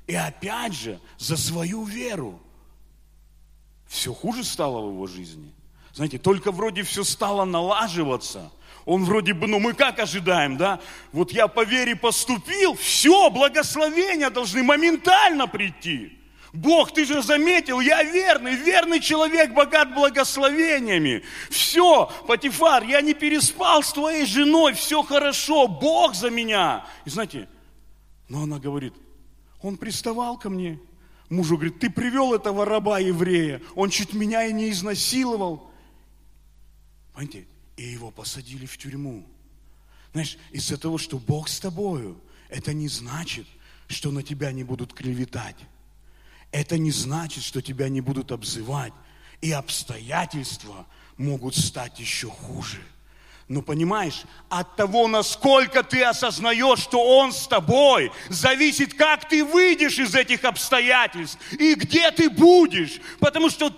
и 0.06 0.14
опять 0.14 0.72
же, 0.72 0.98
за 1.18 1.37
свою 1.37 1.84
веру 1.84 2.40
все 3.87 4.12
хуже 4.14 4.44
стало 4.44 4.87
в 4.87 4.92
его 4.92 5.06
жизни. 5.06 5.52
Знаете, 5.92 6.18
только 6.18 6.52
вроде 6.52 6.82
все 6.82 7.04
стало 7.04 7.44
налаживаться. 7.44 8.50
Он 8.88 9.04
вроде 9.04 9.35
бы, 9.35 9.47
ну 9.47 9.59
мы 9.59 9.75
как 9.75 9.99
ожидаем, 9.99 10.57
да? 10.57 10.80
Вот 11.12 11.30
я 11.30 11.47
по 11.47 11.62
вере 11.62 11.95
поступил, 11.95 12.73
все, 12.73 13.28
благословения 13.28 14.30
должны 14.30 14.62
моментально 14.62 15.47
прийти. 15.47 16.18
Бог, 16.54 16.95
ты 16.95 17.04
же 17.04 17.23
заметил, 17.23 17.80
я 17.80 18.02
верный, 18.02 18.57
верный 18.57 19.00
человек, 19.00 19.52
богат 19.52 19.92
благословениями. 19.92 21.23
Все, 21.50 22.11
Патифар, 22.26 22.83
я 22.85 23.02
не 23.02 23.12
переспал 23.12 23.83
с 23.83 23.92
твоей 23.92 24.25
женой, 24.25 24.73
все 24.73 25.02
хорошо, 25.02 25.68
Бог 25.68 26.14
за 26.14 26.30
меня. 26.30 26.87
И 27.04 27.11
знаете, 27.11 27.47
но 28.30 28.45
она 28.45 28.59
говорит, 28.59 28.95
он 29.61 29.76
приставал 29.76 30.38
ко 30.38 30.49
мне, 30.49 30.80
Мужу 31.28 31.57
говорит, 31.57 31.78
ты 31.78 31.90
привел 31.90 32.33
этого 32.33 32.64
раба 32.64 33.00
еврея, 33.00 33.61
он 33.75 33.90
чуть 33.90 34.14
меня 34.14 34.47
и 34.47 34.52
не 34.54 34.71
изнасиловал. 34.71 35.71
Понимаете, 37.12 37.47
и 37.78 37.85
его 37.85 38.11
посадили 38.11 38.66
в 38.66 38.76
тюрьму. 38.76 39.25
Знаешь, 40.12 40.37
из-за 40.50 40.76
того, 40.76 40.99
что 40.99 41.18
Бог 41.18 41.49
с 41.49 41.61
тобою, 41.61 42.20
это 42.49 42.75
не 42.75 42.88
значит, 42.88 43.47
что 43.87 44.11
на 44.11 44.23
тебя 44.23 44.50
не 44.50 44.64
будут 44.64 44.92
клеветать. 44.92 45.56
Это 46.50 46.76
не 46.76 46.90
значит, 46.90 47.44
что 47.44 47.62
тебя 47.62 47.88
не 47.88 48.00
будут 48.00 48.32
обзывать. 48.32 48.92
И 49.40 49.52
обстоятельства 49.52 50.87
могут 51.16 51.54
стать 51.54 52.00
еще 52.00 52.28
хуже. 52.28 52.82
Но 53.47 53.62
понимаешь, 53.62 54.25
от 54.49 54.75
того, 54.75 55.06
насколько 55.06 55.85
ты 55.85 56.02
осознаешь, 56.02 56.80
что 56.80 57.00
Он 57.00 57.32
с 57.32 57.47
тобой, 57.47 58.11
зависит, 58.28 58.94
как 58.94 59.28
ты 59.28 59.44
выйдешь 59.44 60.00
из 60.00 60.16
этих 60.16 60.44
обстоятельств 60.44 61.38
и 61.52 61.75
где 61.75 62.11
ты 62.11 62.28
будешь. 62.28 63.00
Потому 63.20 63.49
что, 63.50 63.73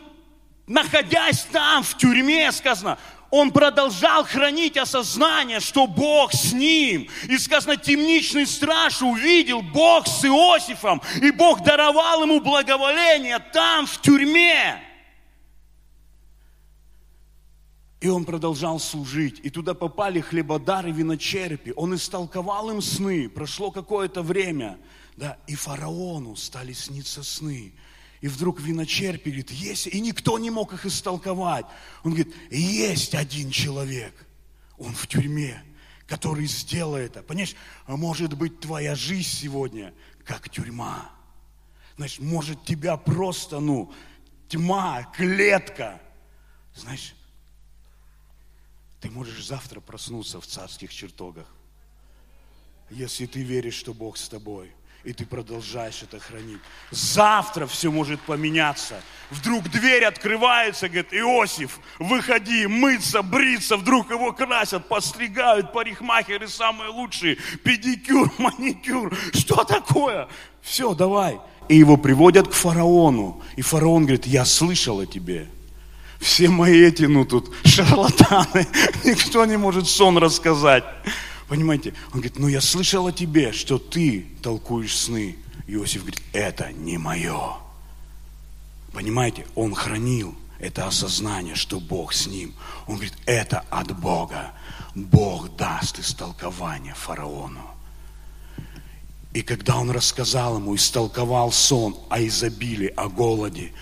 находясь 0.67 1.43
там, 1.53 1.83
в 1.83 1.99
тюрьме, 1.99 2.51
сказано, 2.51 2.99
он 3.31 3.53
продолжал 3.53 4.25
хранить 4.25 4.77
осознание, 4.77 5.61
что 5.61 5.87
Бог 5.87 6.33
с 6.33 6.53
ним. 6.53 7.09
И 7.29 7.39
сказано, 7.39 7.77
темничный 7.77 8.47
страж 8.47 9.03
увидел 9.03 9.63
Бог 9.63 10.07
с 10.07 10.25
Иосифом, 10.25 11.01
и 11.23 11.31
Бог 11.31 11.63
даровал 11.63 12.25
ему 12.25 12.41
благоволение 12.41 13.39
там, 13.39 13.87
в 13.87 14.01
тюрьме. 14.01 14.83
И 18.01 18.09
он 18.09 18.25
продолжал 18.25 18.81
служить. 18.81 19.41
И 19.43 19.51
туда 19.51 19.75
попали 19.75 20.21
хлебодары, 20.21 20.91
виночерпи. 20.91 21.75
Он 21.77 21.95
истолковал 21.95 22.71
им 22.71 22.81
сны. 22.81 23.29
Прошло 23.29 23.71
какое-то 23.71 24.23
время. 24.23 24.79
Да, 25.17 25.37
и 25.47 25.55
фараону 25.55 26.35
стали 26.35 26.73
сниться 26.73 27.23
сны. 27.23 27.75
И 28.21 28.29
вдруг 28.29 28.61
виночерпи 28.61 29.31
говорит, 29.31 29.51
есть, 29.51 29.87
и 29.87 30.01
никто 30.01 30.39
не 30.39 30.51
мог 30.51 30.75
их 30.75 30.85
истолковать. 30.85 31.65
Он 32.05 32.13
говорит, 32.13 32.35
есть 32.51 33.15
один 33.15 33.51
человек, 33.51 34.15
он 34.77 34.95
в 34.95 35.07
тюрьме, 35.07 35.65
который 36.07 36.47
сделал 36.47 36.97
это. 36.97 37.23
Понимаешь, 37.23 37.55
а 37.87 37.97
может 37.97 38.35
быть 38.35 38.61
твоя 38.61 38.95
жизнь 38.95 39.29
сегодня 39.29 39.95
как 40.25 40.51
тюрьма. 40.51 41.11
Знаешь, 41.97 42.19
может 42.19 42.65
тебя 42.65 42.97
просто, 42.97 43.59
ну, 43.59 43.93
тьма, 44.49 45.05
клетка. 45.17 46.01
Знаешь, 46.75 47.15
ты 49.01 49.11
можешь 49.11 49.47
завтра 49.47 49.81
проснуться 49.81 50.41
в 50.41 50.47
царских 50.47 50.93
чертогах, 50.93 51.47
если 52.91 53.25
ты 53.25 53.43
веришь, 53.43 53.75
что 53.75 53.95
Бог 53.95 54.19
с 54.19 54.29
тобой, 54.29 54.73
и 55.05 55.13
ты 55.13 55.25
продолжаешь 55.25 56.03
это 56.03 56.19
хранить. 56.21 56.61
Завтра 56.91 57.67
все 57.67 57.91
может 57.91 58.21
поменяться. 58.21 59.01
Вдруг 59.31 59.69
дверь 59.71 60.05
открывается, 60.05 60.89
говорит, 60.89 61.13
Иосиф, 61.13 61.81
выходи, 61.99 62.67
мыться, 62.67 63.23
бриться. 63.23 63.77
Вдруг 63.77 64.11
его 64.11 64.33
красят, 64.33 64.89
постригают, 64.89 65.73
парикмахеры 65.73 66.49
самые 66.49 66.91
лучшие, 66.91 67.37
педикюр, 67.65 68.31
маникюр. 68.39 69.17
Что 69.33 69.65
такое? 69.65 70.29
Все, 70.61 70.95
давай. 70.95 71.41
И 71.69 71.77
его 71.77 71.97
приводят 71.97 72.49
к 72.49 72.53
фараону. 72.53 73.43
И 73.57 73.63
фараон 73.63 74.03
говорит, 74.03 74.27
я 74.27 74.45
слышал 74.45 75.01
о 75.01 75.07
тебе 75.07 75.49
все 76.21 76.49
мои 76.49 76.85
эти, 76.85 77.05
ну 77.05 77.25
тут, 77.25 77.51
шарлатаны, 77.65 78.67
никто 79.05 79.45
не 79.47 79.57
может 79.57 79.89
сон 79.89 80.19
рассказать. 80.19 80.85
Понимаете? 81.51 81.95
Он 82.13 82.21
говорит, 82.21 82.39
ну 82.39 82.47
я 82.47 82.61
слышал 82.61 83.09
о 83.09 83.13
тебе, 83.13 83.51
что 83.51 83.77
ты 83.79 84.25
толкуешь 84.41 84.97
сны. 84.97 85.37
Иосиф 85.67 86.03
говорит, 86.03 86.23
это 86.33 86.73
не 86.73 86.97
мое. 86.97 87.57
Понимаете? 88.93 89.45
Он 89.57 89.75
хранил 89.75 90.37
это 90.61 90.87
осознание, 90.87 91.57
что 91.57 91.81
Бог 91.81 92.13
с 92.13 92.29
ним. 92.29 92.55
Он 92.87 92.95
говорит, 92.95 93.17
это 93.27 93.65
от 93.69 93.99
Бога. 93.99 94.53
Бог 94.95 95.57
даст 95.57 95.99
истолкование 95.99 96.95
фараону. 96.95 97.69
И 99.33 99.43
когда 99.43 99.77
он 99.77 99.91
рассказал 99.91 100.59
ему, 100.59 100.77
истолковал 100.77 101.51
сон 101.51 101.97
о 102.11 102.25
изобилии, 102.25 102.95
о 102.97 103.09
голоде, 103.09 103.73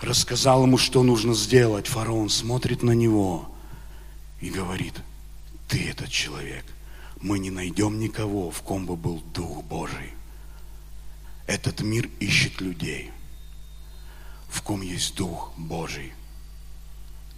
рассказал 0.00 0.62
ему, 0.62 0.78
что 0.78 1.02
нужно 1.02 1.34
сделать. 1.34 1.88
Фараон 1.88 2.28
смотрит 2.28 2.84
на 2.84 2.92
него 2.92 3.50
и 4.40 4.50
говорит, 4.50 4.94
ты 5.66 5.88
этот 5.88 6.08
человек. 6.08 6.64
Мы 7.22 7.38
не 7.38 7.50
найдем 7.50 7.98
никого, 7.98 8.50
в 8.50 8.62
ком 8.62 8.84
бы 8.84 8.96
был 8.96 9.22
Дух 9.32 9.64
Божий. 9.64 10.12
Этот 11.46 11.80
мир 11.80 12.10
ищет 12.20 12.60
людей, 12.60 13.10
в 14.48 14.62
ком 14.62 14.82
есть 14.82 15.14
Дух 15.16 15.52
Божий. 15.56 16.12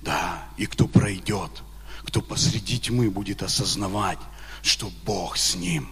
Да, 0.03 0.45
и 0.57 0.67
кто 0.67 0.87
пройдет, 0.89 1.63
кто 2.03 2.21
посреди 2.21 2.79
тьмы 2.79 3.11
будет 3.11 3.43
осознавать, 3.43 4.19
что 4.63 4.91
Бог 5.05 5.37
с 5.37 5.55
ним. 5.55 5.89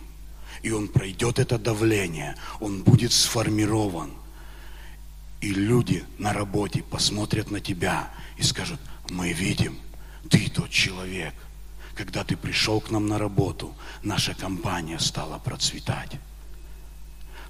И 0.63 0.71
он 0.71 0.89
пройдет 0.89 1.39
это 1.39 1.59
давление, 1.59 2.37
он 2.61 2.83
будет 2.83 3.13
сформирован– 3.13 4.11
и 5.43 5.53
люди 5.53 6.05
на 6.19 6.33
работе 6.33 6.85
посмотрят 6.85 7.51
на 7.51 7.61
тебя 7.61 8.09
и 8.39 8.43
скажут, 8.43 8.81
мы 9.11 9.33
видим, 9.33 9.77
ты 10.31 10.49
тот 10.49 10.71
человек. 10.71 11.35
Когда 11.95 12.25
ты 12.25 12.37
пришел 12.37 12.81
к 12.81 12.91
нам 12.91 13.07
на 13.07 13.19
работу, 13.19 13.75
наша 14.03 14.35
компания 14.35 14.99
стала 14.99 15.39
процветать. 15.39 16.13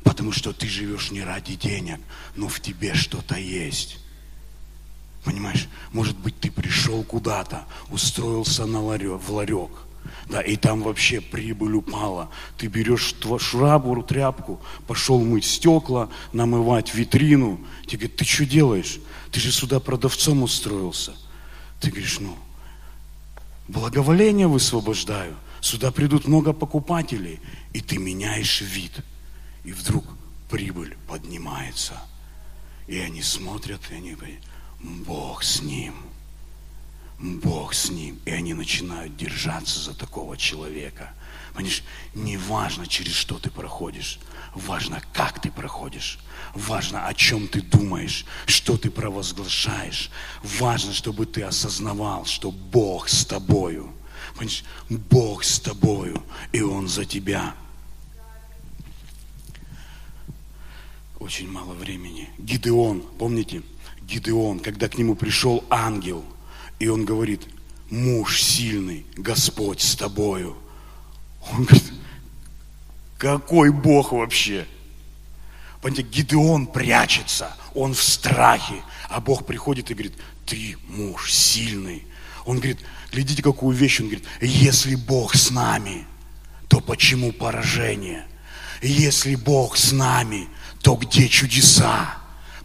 Потому 0.03 0.33
что 0.33 0.53
ты 0.53 0.67
живешь 0.67 1.11
не 1.11 1.23
ради 1.23 1.55
денег, 1.55 2.01
но 2.35 2.49
в 2.49 2.61
тебе 2.61 2.95
что-то 2.95 3.37
есть. 3.37 3.99
Понимаешь, 5.25 5.69
может 5.93 6.19
быть, 6.19 6.39
ты 6.41 6.51
пришел 6.51 7.05
куда-то, 7.05 7.65
устроился 7.91 8.67
на 8.67 8.83
ларек, 8.83 9.21
в 9.21 9.31
ларек, 9.31 9.71
да, 10.29 10.41
и 10.41 10.57
там 10.57 10.83
вообще 10.83 11.21
прибыль 11.21 11.75
упала. 11.75 12.31
Ты 12.57 12.67
берешь 12.67 13.15
шрабу, 13.39 14.03
тряпку, 14.03 14.61
пошел 14.87 15.21
мыть 15.21 15.45
стекла, 15.45 16.09
намывать 16.33 16.95
витрину. 16.95 17.61
Тебе 17.87 17.99
говорят, 17.99 18.17
ты 18.17 18.25
что 18.25 18.45
делаешь? 18.45 18.99
Ты 19.31 19.41
же 19.41 19.53
сюда 19.53 19.79
продавцом 19.81 20.43
устроился. 20.43 21.15
Ты 21.81 21.91
говоришь, 21.91 22.19
ну, 22.21 22.37
благоволение 23.73 24.47
высвобождаю. 24.47 25.37
Сюда 25.61 25.91
придут 25.91 26.27
много 26.27 26.53
покупателей, 26.53 27.41
и 27.73 27.81
ты 27.81 27.99
меняешь 27.99 28.61
вид. 28.61 28.93
И 29.65 29.73
вдруг 29.73 30.05
прибыль 30.51 30.97
поднимается. 31.09 31.95
И 32.87 32.99
они 32.99 33.23
смотрят, 33.23 33.81
и 33.91 33.95
они 33.95 34.15
говорят, 34.15 34.41
Бог 34.81 35.43
с 35.43 35.63
ним. 35.63 35.95
Бог 37.19 37.75
с 37.75 37.91
ним. 37.91 38.19
И 38.25 38.31
они 38.31 38.55
начинают 38.55 39.17
держаться 39.17 39.81
за 39.81 39.95
такого 39.95 40.37
человека. 40.37 41.13
Понимаешь, 41.55 41.85
не 42.15 42.37
важно, 42.37 42.87
через 42.87 43.15
что 43.15 43.39
ты 43.39 43.51
проходишь. 43.51 44.19
Важно, 44.55 45.01
как 45.13 45.41
ты 45.41 45.51
проходишь. 45.51 46.19
Важно, 46.55 47.07
о 47.07 47.15
чем 47.15 47.49
ты 47.49 47.63
думаешь, 47.63 48.27
что 48.47 48.77
ты 48.77 48.91
провозглашаешь. 48.91 50.11
Важно, 50.43 50.93
чтобы 50.93 51.25
ты 51.25 51.43
осознавал, 51.43 52.27
что 52.27 52.51
Бог 52.51 53.09
с 53.09 53.25
тобою. 53.25 53.93
Понимаешь, 54.35 54.65
Бог 54.89 55.45
с 55.45 55.59
тобою, 55.59 56.23
и 56.53 56.61
Он 56.61 56.89
за 56.89 57.05
тебя. 57.05 57.55
Очень 61.19 61.51
мало 61.51 61.73
времени. 61.75 62.29
Гидеон, 62.39 63.03
помните, 63.19 63.63
Гидеон, 64.03 64.59
когда 64.59 64.89
к 64.89 64.99
нему 64.99 65.15
пришел 65.15 65.65
ангел, 65.71 66.25
и 66.79 66.89
он 66.89 67.05
говорит, 67.05 67.43
муж 67.91 68.43
сильный, 68.43 69.07
Господь 69.17 69.81
с 69.81 69.95
тобою. 69.95 70.57
Он 71.53 71.65
говорит, 71.65 71.92
какой 73.23 73.71
Бог 73.71 74.11
вообще? 74.11 74.67
Понимаете, 75.81 76.09
Гидеон 76.11 76.67
прячется, 76.67 77.57
он 77.73 77.95
в 77.95 78.03
страхе, 78.03 78.83
а 79.09 79.21
Бог 79.21 79.47
приходит 79.47 79.93
и 79.93 79.95
говорит, 79.95 80.15
ты 80.45 80.77
муж 80.89 81.31
сильный. 81.31 82.05
Он 82.47 82.57
говорит, 82.57 82.81
глядите, 83.13 83.41
какую 83.41 83.77
вещь, 83.77 84.01
он 84.01 84.07
говорит, 84.07 84.27
если 84.41 84.97
Бог 84.97 85.37
с 85.37 85.53
нами, 85.53 86.05
то 86.67 86.81
почему 86.81 87.31
поражение? 87.31 88.27
Если 88.83 89.37
Бог 89.37 89.77
с 89.77 89.93
нами, 89.93 90.49
то 90.81 90.97
где 90.97 91.29
чудеса? 91.29 92.17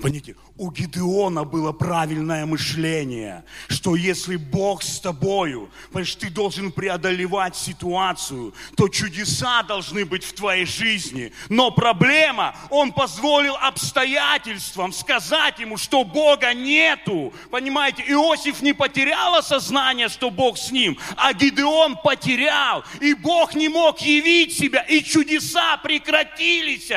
Понимаете, 0.02 0.34
у 0.58 0.72
Гидеона 0.72 1.44
было 1.44 1.72
правильное 1.72 2.46
мышление, 2.46 3.44
что 3.68 3.96
если 3.96 4.38
Бог 4.38 4.82
с 4.82 5.00
тобою, 5.00 5.70
понимаешь, 5.92 6.16
ты 6.16 6.30
должен 6.30 6.72
преодолевать 6.72 7.56
ситуацию, 7.56 8.54
то 8.76 8.88
чудеса 8.88 9.62
должны 9.64 10.04
быть 10.06 10.24
в 10.24 10.34
твоей 10.34 10.66
жизни. 10.66 11.32
Но 11.50 11.70
проблема, 11.70 12.56
он 12.70 12.92
позволил 12.92 13.56
обстоятельствам 13.56 14.94
сказать 14.94 15.60
ему, 15.60 15.78
что 15.78 16.04
Бога 16.04 16.54
нету. 16.54 17.34
Понимаете, 17.52 18.04
Иосиф 18.08 18.62
не 18.62 18.74
потерял 18.74 19.36
осознание, 19.36 20.10
что 20.10 20.32
Бог 20.32 20.58
с 20.58 20.72
ним, 20.72 20.98
а 21.16 21.34
Гидеон 21.34 21.98
потерял, 22.04 22.84
и 23.00 23.14
Бог 23.14 23.54
не 23.54 23.70
мог 23.70 24.00
явить 24.02 24.58
себя, 24.58 24.82
и 24.82 25.04
чудеса 25.04 25.78
прекратились. 25.78 26.92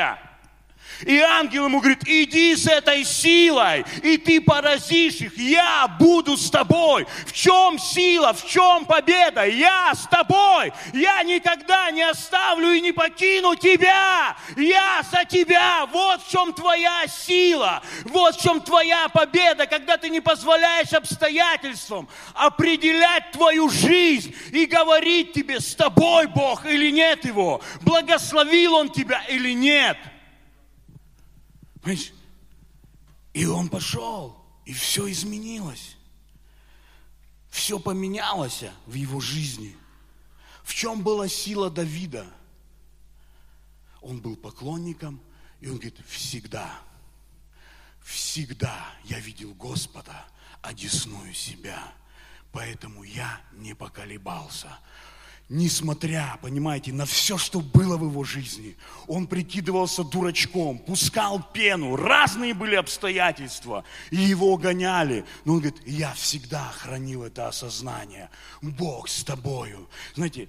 И 1.05 1.17
ангел 1.19 1.65
ему 1.65 1.79
говорит, 1.79 2.03
иди 2.05 2.55
с 2.55 2.67
этой 2.67 3.03
силой, 3.03 3.85
и 4.03 4.17
ты 4.17 4.41
поразишь 4.41 5.15
их, 5.15 5.37
я 5.37 5.87
буду 5.99 6.37
с 6.37 6.49
тобой. 6.49 7.07
В 7.25 7.33
чем 7.33 7.79
сила, 7.79 8.33
в 8.33 8.47
чем 8.47 8.85
победа? 8.85 9.45
Я 9.45 9.93
с 9.95 10.07
тобой. 10.07 10.71
Я 10.93 11.23
никогда 11.23 11.91
не 11.91 12.03
оставлю 12.03 12.71
и 12.71 12.81
не 12.81 12.91
покину 12.91 13.55
тебя. 13.55 14.35
Я 14.55 15.03
за 15.11 15.25
тебя. 15.25 15.85
Вот 15.87 16.23
в 16.23 16.29
чем 16.29 16.53
твоя 16.53 17.05
сила. 17.07 17.81
Вот 18.05 18.35
в 18.35 18.41
чем 18.41 18.61
твоя 18.61 19.07
победа, 19.09 19.65
когда 19.65 19.97
ты 19.97 20.09
не 20.09 20.19
позволяешь 20.19 20.93
обстоятельствам 20.93 22.07
определять 22.33 23.31
твою 23.31 23.69
жизнь 23.69 24.35
и 24.51 24.65
говорить 24.65 25.33
тебе, 25.33 25.59
с 25.59 25.75
тобой 25.75 26.27
Бог 26.27 26.65
или 26.65 26.91
нет 26.91 27.25
его, 27.25 27.61
благословил 27.81 28.75
он 28.75 28.89
тебя 28.89 29.23
или 29.29 29.53
нет. 29.53 29.97
Понимаешь? 31.81 32.13
И 33.33 33.45
он 33.45 33.69
пошел, 33.69 34.37
и 34.65 34.73
все 34.73 35.09
изменилось. 35.09 35.97
Все 37.49 37.79
поменялось 37.79 38.63
в 38.85 38.93
его 38.93 39.19
жизни. 39.19 39.75
В 40.63 40.73
чем 40.73 41.03
была 41.03 41.27
сила 41.27 41.69
Давида? 41.69 42.25
Он 44.01 44.19
был 44.19 44.35
поклонником, 44.35 45.21
и 45.59 45.67
он 45.67 45.75
говорит, 45.75 45.99
всегда, 46.07 46.81
всегда 48.03 48.87
я 49.03 49.19
видел 49.19 49.53
Господа, 49.53 50.25
одесную 50.61 51.33
себя, 51.33 51.93
поэтому 52.51 53.03
я 53.03 53.41
не 53.53 53.75
поколебался 53.75 54.79
несмотря, 55.51 56.39
понимаете, 56.41 56.93
на 56.93 57.05
все, 57.05 57.37
что 57.37 57.59
было 57.59 57.97
в 57.97 58.05
его 58.05 58.23
жизни, 58.23 58.77
он 59.07 59.27
прикидывался 59.27 60.03
дурачком, 60.03 60.79
пускал 60.79 61.45
пену, 61.53 61.97
разные 61.97 62.53
были 62.53 62.75
обстоятельства, 62.75 63.83
и 64.11 64.15
его 64.15 64.55
гоняли. 64.55 65.25
Но 65.43 65.53
он 65.53 65.59
говорит, 65.59 65.81
я 65.85 66.13
всегда 66.13 66.71
хранил 66.77 67.23
это 67.23 67.49
осознание. 67.49 68.29
Бог 68.61 69.09
с 69.09 69.25
тобою. 69.25 69.89
Знаете, 70.15 70.47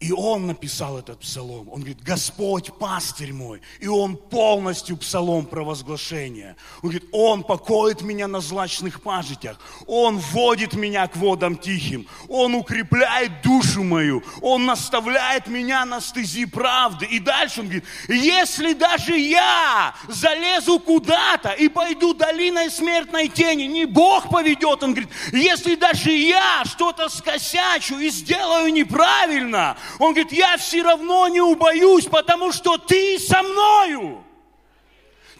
и 0.00 0.12
он 0.12 0.46
написал 0.46 0.98
этот 0.98 1.20
псалом. 1.20 1.68
Он 1.68 1.80
говорит, 1.80 2.02
Господь 2.02 2.72
пастырь 2.78 3.34
мой. 3.34 3.60
И 3.80 3.86
он 3.86 4.16
полностью 4.16 4.96
псалом 4.96 5.44
провозглашения. 5.44 6.56
Он 6.82 6.88
говорит, 6.88 7.08
он 7.12 7.42
покоит 7.42 8.00
меня 8.00 8.26
на 8.26 8.40
злачных 8.40 9.02
пажитях. 9.02 9.60
Он 9.86 10.16
вводит 10.16 10.72
меня 10.72 11.06
к 11.06 11.16
водам 11.16 11.54
тихим. 11.54 12.06
Он 12.30 12.54
укрепляет 12.54 13.42
душу 13.42 13.82
мою. 13.82 14.22
Он 14.40 14.64
наставляет 14.64 15.48
меня 15.48 15.84
на 15.84 16.00
стези 16.00 16.46
правды. 16.46 17.04
И 17.04 17.18
дальше 17.18 17.60
он 17.60 17.66
говорит, 17.66 17.84
если 18.08 18.72
даже 18.72 19.18
я 19.18 19.94
залезу 20.08 20.80
куда-то 20.80 21.50
и 21.50 21.68
пойду 21.68 22.14
долиной 22.14 22.70
смертной 22.70 23.28
тени, 23.28 23.64
не 23.64 23.84
Бог 23.84 24.30
поведет. 24.30 24.82
Он 24.82 24.94
говорит, 24.94 25.10
если 25.30 25.74
даже 25.74 26.10
я 26.10 26.64
что-то 26.64 27.10
скосячу 27.10 27.98
и 27.98 28.08
сделаю 28.08 28.72
неправильно, 28.72 29.76
он 29.98 30.14
говорит, 30.14 30.32
я 30.32 30.56
все 30.56 30.82
равно 30.82 31.28
не 31.28 31.40
убоюсь, 31.40 32.06
потому 32.06 32.52
что 32.52 32.78
ты 32.78 33.18
со 33.18 33.42
мною. 33.42 34.24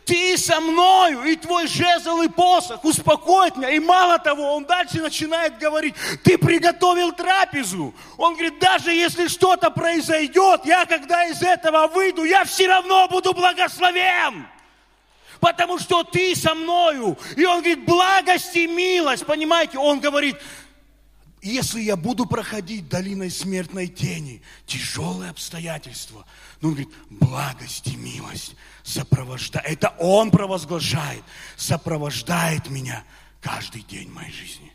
Ты 0.04 0.36
со 0.36 0.60
мною, 0.60 1.22
и 1.22 1.36
твой 1.36 1.68
жезл 1.68 2.22
и 2.22 2.28
посох 2.28 2.84
успокоит 2.84 3.56
меня. 3.56 3.70
И 3.70 3.78
мало 3.78 4.18
того, 4.18 4.56
он 4.56 4.64
дальше 4.64 5.00
начинает 5.00 5.58
говорить, 5.58 5.94
ты 6.24 6.36
приготовил 6.36 7.12
трапезу. 7.12 7.94
Он 8.16 8.32
говорит, 8.32 8.58
даже 8.58 8.92
если 8.92 9.28
что-то 9.28 9.70
произойдет, 9.70 10.62
я 10.64 10.84
когда 10.86 11.26
из 11.26 11.40
этого 11.42 11.86
выйду, 11.86 12.24
я 12.24 12.44
все 12.44 12.66
равно 12.66 13.06
буду 13.08 13.32
благословен 13.32 14.48
потому 15.40 15.78
что 15.78 16.04
ты 16.04 16.36
со 16.36 16.54
мною. 16.54 17.16
И 17.36 17.44
он 17.44 17.60
говорит, 17.60 17.84
благость 17.84 18.54
и 18.54 18.66
милость, 18.66 19.24
понимаете? 19.26 19.78
Он 19.78 19.98
говорит, 19.98 20.36
если 21.42 21.80
я 21.80 21.96
буду 21.96 22.26
проходить 22.26 22.88
долиной 22.88 23.30
смертной 23.30 23.86
тени, 23.86 24.42
тяжелые 24.66 25.30
обстоятельства, 25.30 26.26
но 26.60 26.68
он 26.68 26.74
говорит, 26.74 26.94
благость 27.08 27.86
и 27.86 27.96
милость 27.96 28.54
сопровождает, 28.82 29.66
это 29.66 29.94
он 29.98 30.30
провозглашает, 30.30 31.22
сопровождает 31.56 32.68
меня 32.68 33.04
каждый 33.40 33.82
день 33.82 34.10
моей 34.10 34.32
жизни. 34.32 34.72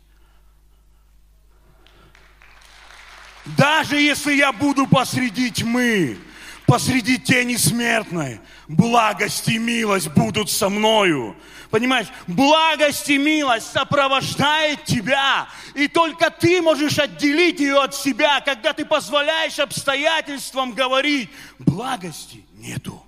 Даже 3.56 3.96
если 3.96 4.34
я 4.34 4.52
буду 4.52 4.88
посреди 4.88 5.52
тьмы, 5.52 6.18
посреди 6.66 7.16
тени 7.16 7.54
смертной, 7.54 8.40
благость 8.66 9.48
и 9.48 9.58
милость 9.58 10.08
будут 10.08 10.50
со 10.50 10.68
мною. 10.68 11.36
Понимаешь, 11.70 12.08
благость 12.26 13.08
и 13.08 13.18
милость 13.18 13.70
сопровождает 13.72 14.84
тебя. 14.84 15.48
И 15.74 15.88
только 15.88 16.30
ты 16.30 16.62
можешь 16.62 16.98
отделить 16.98 17.60
ее 17.60 17.82
от 17.82 17.94
себя, 17.94 18.40
когда 18.40 18.72
ты 18.72 18.84
позволяешь 18.84 19.58
обстоятельствам 19.58 20.72
говорить, 20.72 21.30
благости 21.58 22.44
нету. 22.54 23.02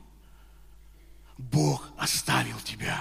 Бог 1.37 1.89
оставил 1.97 2.59
тебя. 2.61 3.01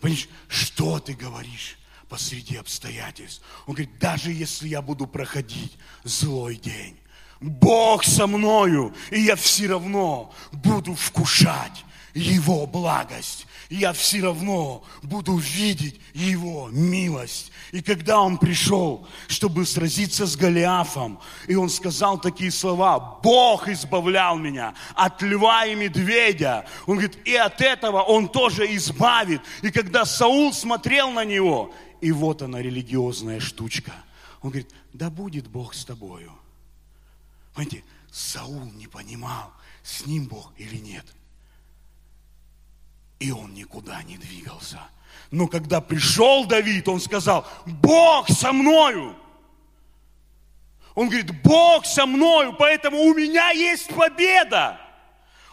Понимаешь, 0.00 0.28
что 0.48 0.98
ты 0.98 1.14
говоришь 1.14 1.78
посреди 2.08 2.56
обстоятельств? 2.56 3.42
Он 3.66 3.74
говорит, 3.74 3.98
даже 3.98 4.32
если 4.32 4.68
я 4.68 4.82
буду 4.82 5.06
проходить 5.06 5.76
злой 6.04 6.56
день, 6.56 6.98
Бог 7.40 8.04
со 8.04 8.26
мною, 8.26 8.94
и 9.10 9.20
я 9.20 9.34
все 9.34 9.68
равно 9.68 10.32
буду 10.52 10.94
вкушать 10.94 11.84
Его 12.14 12.66
благость. 12.66 13.46
Я 13.68 13.92
все 13.92 14.20
равно 14.20 14.82
буду 15.02 15.36
видеть 15.36 16.00
Его 16.12 16.68
милость. 16.70 17.52
И 17.70 17.82
когда 17.82 18.20
он 18.20 18.36
пришел, 18.36 19.06
чтобы 19.28 19.64
сразиться 19.64 20.26
с 20.26 20.36
Голиафом, 20.36 21.20
и 21.46 21.54
он 21.54 21.70
сказал 21.70 22.20
такие 22.20 22.50
слова, 22.50 23.20
Бог 23.22 23.68
избавлял 23.68 24.36
меня 24.36 24.74
от 24.94 25.22
льва 25.22 25.66
и 25.66 25.76
медведя. 25.76 26.66
Он 26.86 26.96
говорит, 26.96 27.18
и 27.24 27.36
от 27.36 27.60
этого 27.60 28.02
он 28.02 28.28
тоже 28.28 28.74
избавит. 28.74 29.40
И 29.62 29.70
когда 29.70 30.04
Саул 30.04 30.52
смотрел 30.52 31.12
на 31.12 31.24
него, 31.24 31.72
и 32.00 32.10
вот 32.10 32.42
она 32.42 32.60
религиозная 32.60 33.38
штучка. 33.38 33.92
Он 34.42 34.50
говорит, 34.50 34.70
да 34.92 35.10
будет 35.10 35.46
Бог 35.46 35.74
с 35.74 35.84
тобою. 35.84 36.32
Понимаете, 37.54 37.84
Саул 38.10 38.64
не 38.64 38.88
понимал, 38.88 39.52
с 39.84 40.06
ним 40.06 40.26
Бог 40.26 40.52
или 40.56 40.76
нет– 40.76 41.06
и 43.20 43.30
он 43.30 43.54
никуда 43.54 44.02
не 44.02 44.16
двигался. 44.16 44.80
Но 45.30 45.46
когда 45.46 45.80
пришел 45.80 46.46
Давид, 46.46 46.88
он 46.88 47.00
сказал, 47.00 47.46
Бог 47.66 48.28
со 48.28 48.52
мною. 48.52 49.14
Он 50.94 51.08
говорит, 51.08 51.30
Бог 51.42 51.86
со 51.86 52.04
мною, 52.06 52.54
поэтому 52.58 52.98
у 52.98 53.14
меня 53.14 53.50
есть 53.50 53.94
победа. 53.94 54.80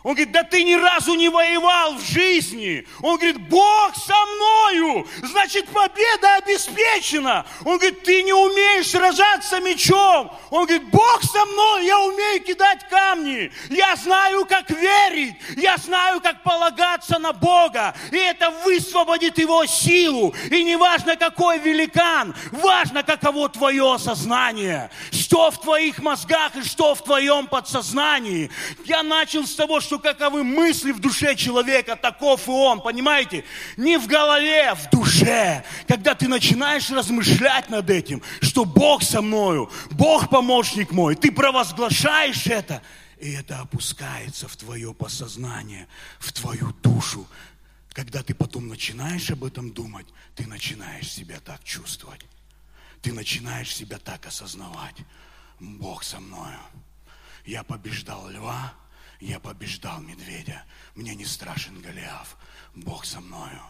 Он 0.08 0.14
говорит, 0.14 0.32
да 0.32 0.44
ты 0.44 0.64
ни 0.64 0.74
разу 0.74 1.16
не 1.16 1.28
воевал 1.28 1.96
в 1.96 2.02
жизни. 2.02 2.88
Он 3.02 3.18
говорит, 3.18 3.42
Бог 3.50 3.94
со 3.94 4.16
мною, 4.16 5.06
значит 5.22 5.68
победа 5.68 6.36
обеспечена. 6.36 7.46
Он 7.66 7.78
говорит, 7.78 8.04
ты 8.04 8.24
не 8.24 8.32
умеешь 8.32 8.88
сражаться 8.88 9.60
мечом. 9.60 10.32
Он 10.50 10.66
говорит, 10.66 10.90
Бог 10.92 11.22
со 11.24 11.44
мной, 11.44 11.88
я 11.88 12.00
умею 12.00 12.42
кидать 12.42 12.88
камни. 12.90 13.52
Я 13.70 13.98
знаю, 13.98 14.46
как 14.46 14.70
верить. 14.70 15.36
Я 15.58 15.76
знаю, 15.76 16.22
как 16.22 16.42
полагаться 16.42 17.20
на 17.20 17.34
Бога. 17.34 17.94
И 18.10 18.16
это 18.16 18.50
высвободит 18.64 19.38
его 19.38 19.66
силу. 19.66 20.34
И 20.50 20.64
не 20.64 20.78
важно, 20.78 21.18
какой 21.18 21.60
великан, 21.60 22.34
важно, 22.54 23.04
каково 23.04 23.50
твое 23.50 23.98
сознание. 24.00 24.90
Что 25.12 25.52
в 25.52 25.60
твоих 25.60 26.00
мозгах 26.00 26.56
и 26.56 26.64
что 26.64 26.96
в 26.96 27.04
твоем 27.04 27.48
подсознании. 27.48 28.50
Я 28.86 29.04
начал 29.04 29.46
с 29.46 29.54
того, 29.54 29.82
что 29.98 30.14
каковы 30.14 30.44
мысли 30.44 30.92
в 30.92 31.00
душе 31.00 31.36
человека, 31.36 31.96
таков 31.96 32.48
и 32.48 32.52
он, 32.52 32.82
понимаете? 32.82 33.44
Не 33.78 33.98
в 33.98 34.08
голове, 34.08 34.74
в 34.76 34.90
душе. 34.90 35.64
Когда 35.88 36.14
ты 36.14 36.28
начинаешь 36.28 36.90
размышлять 36.90 37.70
над 37.70 37.90
этим, 37.90 38.22
что 38.42 38.66
Бог 38.66 39.04
со 39.04 39.22
мною, 39.22 39.72
Бог 39.92 40.30
помощник 40.30 40.92
мой, 40.92 41.16
ты 41.16 41.32
провозглашаешь 41.32 42.46
это, 42.48 42.82
и 43.20 43.32
это 43.32 43.60
опускается 43.60 44.48
в 44.48 44.56
твое 44.56 44.94
подсознание, 44.94 45.88
в 46.20 46.32
твою 46.32 46.74
душу. 46.84 47.28
Когда 47.94 48.22
ты 48.22 48.36
потом 48.36 48.68
начинаешь 48.68 49.32
об 49.32 49.44
этом 49.44 49.72
думать, 49.72 50.06
ты 50.36 50.46
начинаешь 50.46 51.12
себя 51.12 51.40
так 51.44 51.64
чувствовать. 51.64 52.22
Ты 53.02 53.14
начинаешь 53.14 53.74
себя 53.74 53.98
так 53.98 54.28
осознавать. 54.28 54.98
Бог 55.60 56.04
со 56.04 56.20
мною. 56.20 56.60
Я 57.46 57.64
побеждал 57.64 58.30
льва, 58.30 58.74
я 59.20 59.40
побеждал 59.40 60.02
медведя. 60.02 60.64
Мне 60.96 61.16
не 61.16 61.26
страшен 61.26 61.82
Голиаф. 61.82 62.38
Бог 62.76 63.06
со 63.06 63.20
мною. 63.20 63.62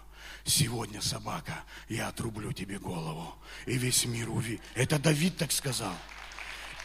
Сегодня, 0.43 1.01
собака, 1.01 1.63
я 1.89 2.07
отрублю 2.07 2.51
тебе 2.53 2.79
голову. 2.79 3.33
И 3.65 3.77
весь 3.77 4.05
мир 4.05 4.29
увидит. 4.29 4.61
Это 4.75 4.99
Давид 4.99 5.37
так 5.37 5.51
сказал. 5.51 5.93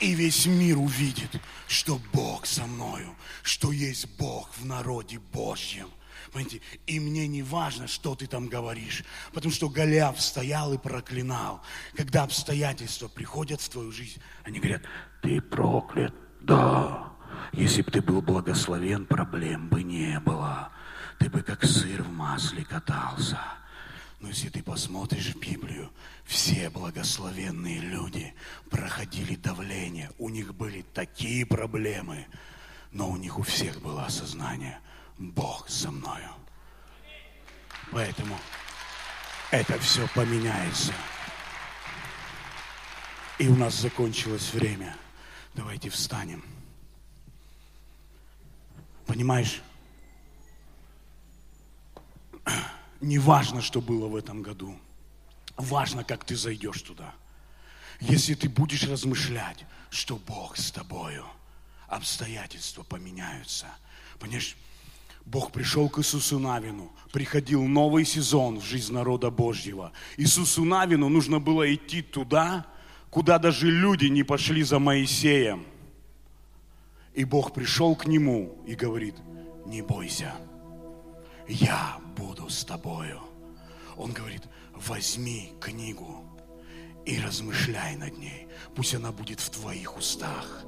И 0.00 0.14
весь 0.14 0.46
мир 0.46 0.78
увидит, 0.78 1.40
что 1.68 2.00
Бог 2.12 2.46
со 2.46 2.66
мною, 2.66 3.14
что 3.42 3.70
есть 3.70 4.08
Бог 4.18 4.50
в 4.56 4.64
народе 4.64 5.18
Божьем. 5.18 5.88
Понимаете? 6.32 6.60
И 6.86 6.98
мне 6.98 7.28
не 7.28 7.42
важно, 7.42 7.86
что 7.86 8.14
ты 8.14 8.26
там 8.26 8.48
говоришь, 8.48 9.04
потому 9.32 9.52
что 9.52 9.68
Голиаф 9.68 10.20
стоял 10.20 10.72
и 10.72 10.78
проклинал. 10.78 11.62
Когда 11.94 12.24
обстоятельства 12.24 13.08
приходят 13.08 13.60
в 13.60 13.68
твою 13.68 13.92
жизнь, 13.92 14.20
они 14.44 14.58
говорят, 14.58 14.82
ты 15.20 15.40
проклят, 15.40 16.14
да, 16.40 17.11
если 17.52 17.82
бы 17.82 17.90
ты 17.90 18.00
был 18.00 18.22
благословен, 18.22 19.06
проблем 19.06 19.68
бы 19.68 19.82
не 19.82 20.18
было. 20.20 20.70
Ты 21.18 21.28
бы 21.28 21.42
как 21.42 21.64
сыр 21.64 22.02
в 22.02 22.10
масле 22.10 22.64
катался. 22.64 23.38
Но 24.20 24.28
если 24.28 24.48
ты 24.48 24.62
посмотришь 24.62 25.34
в 25.34 25.40
Библию, 25.40 25.90
все 26.24 26.70
благословенные 26.70 27.80
люди 27.80 28.34
проходили 28.70 29.34
давление. 29.34 30.10
У 30.18 30.28
них 30.28 30.54
были 30.54 30.82
такие 30.94 31.44
проблемы, 31.44 32.26
но 32.92 33.10
у 33.10 33.16
них 33.16 33.38
у 33.38 33.42
всех 33.42 33.80
было 33.80 34.06
осознание, 34.06 34.78
Бог 35.18 35.68
со 35.68 35.90
мною. 35.90 36.30
Поэтому 37.90 38.38
это 39.50 39.78
все 39.80 40.08
поменяется. 40.14 40.92
И 43.38 43.48
у 43.48 43.56
нас 43.56 43.74
закончилось 43.74 44.54
время. 44.54 44.96
Давайте 45.54 45.90
встанем. 45.90 46.44
Понимаешь? 49.12 49.60
Не 53.02 53.18
важно, 53.18 53.60
что 53.60 53.82
было 53.82 54.06
в 54.06 54.16
этом 54.16 54.40
году. 54.40 54.74
Важно, 55.58 56.02
как 56.02 56.24
ты 56.24 56.34
зайдешь 56.34 56.80
туда. 56.80 57.12
Если 58.00 58.32
ты 58.32 58.48
будешь 58.48 58.88
размышлять, 58.88 59.66
что 59.90 60.16
Бог 60.16 60.56
с 60.56 60.72
тобою, 60.72 61.26
обстоятельства 61.88 62.84
поменяются. 62.84 63.66
Понимаешь? 64.18 64.56
Бог 65.26 65.52
пришел 65.52 65.90
к 65.90 65.98
Иисусу 65.98 66.38
Навину, 66.38 66.90
приходил 67.12 67.62
новый 67.64 68.06
сезон 68.06 68.60
в 68.60 68.64
жизнь 68.64 68.94
народа 68.94 69.30
Божьего. 69.30 69.92
Иисусу 70.16 70.64
Навину 70.64 71.10
нужно 71.10 71.38
было 71.38 71.74
идти 71.74 72.00
туда, 72.00 72.64
куда 73.10 73.38
даже 73.38 73.70
люди 73.70 74.06
не 74.06 74.22
пошли 74.22 74.62
за 74.62 74.78
Моисеем. 74.78 75.66
И 77.14 77.24
Бог 77.24 77.52
пришел 77.52 77.94
к 77.94 78.06
нему 78.06 78.56
и 78.66 78.74
говорит, 78.74 79.16
не 79.66 79.82
бойся, 79.82 80.32
я 81.46 81.98
буду 82.16 82.48
с 82.48 82.64
тобою. 82.64 83.20
Он 83.96 84.12
говорит, 84.12 84.42
возьми 84.74 85.52
книгу 85.60 86.24
и 87.04 87.20
размышляй 87.20 87.96
над 87.96 88.16
ней. 88.18 88.48
Пусть 88.74 88.94
она 88.94 89.12
будет 89.12 89.40
в 89.40 89.50
твоих 89.50 89.96
устах. 89.96 90.64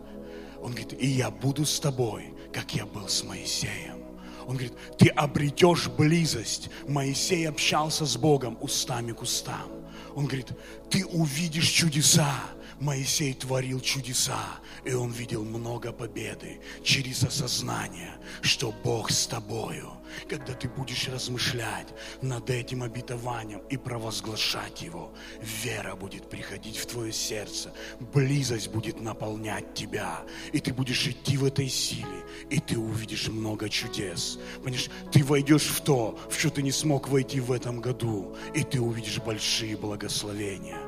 Он 0.61 0.73
говорит, 0.73 0.95
и 1.01 1.07
я 1.07 1.31
буду 1.31 1.65
с 1.65 1.81
тобой, 1.81 2.35
как 2.53 2.75
я 2.75 2.87
был 2.87 3.09
с 3.09 3.23
Моисеем. 3.25 4.03
Он 4.47 4.57
говорит, 4.57 4.75
ты 4.99 5.09
обретешь 5.09 5.89
близость. 5.89 6.69
Моисей 6.87 7.49
общался 7.49 8.05
с 8.05 8.17
Богом 8.17 8.59
устами 8.61 9.13
к 9.13 9.23
устам. 9.23 9.71
Он 10.15 10.27
говорит, 10.27 10.53
ты 10.91 11.05
увидишь 11.07 11.69
чудеса. 11.69 12.35
Моисей 12.81 13.35
творил 13.35 13.81
чудеса, 13.81 14.61
и 14.85 14.93
он 14.93 15.11
видел 15.13 15.45
много 15.45 15.93
победы 15.93 16.61
через 16.83 17.23
осознание, 17.23 18.13
что 18.43 18.73
Бог 18.85 19.11
с 19.11 19.27
тобою. 19.27 19.93
Когда 20.29 20.55
ты 20.55 20.69
будешь 20.69 21.09
размышлять 21.09 21.89
над 22.23 22.49
этим 22.51 22.83
обетованием 22.83 23.61
и 23.71 23.77
провозглашать 23.77 24.83
его, 24.83 25.13
вера 25.41 25.97
будет 25.97 26.29
приходить 26.29 26.77
в 26.77 26.87
твое 26.87 27.13
сердце, 27.13 27.73
близость 28.13 28.69
будет 28.69 29.01
наполнять 29.01 29.75
тебя, 29.75 30.21
и 30.53 30.61
ты 30.61 30.73
будешь 30.73 31.07
идти 31.07 31.37
в 31.37 31.45
этой 31.45 31.69
силе, 31.69 32.25
и 32.51 32.61
ты 32.61 32.79
увидишь 32.79 33.29
много 33.29 33.69
чудес. 33.69 34.39
Понимаешь, 34.63 34.91
ты 35.13 35.25
войдешь 35.25 35.67
в 35.67 35.81
то, 35.81 36.19
в 36.31 36.39
что 36.39 36.51
ты 36.51 36.63
не 36.63 36.73
смог 36.73 37.09
войти 37.09 37.41
в 37.41 37.51
этом 37.51 37.81
году, 37.81 38.37
и 38.55 38.63
ты 38.63 38.81
увидишь 38.81 39.19
большие 39.19 39.77
благословения. 39.77 40.79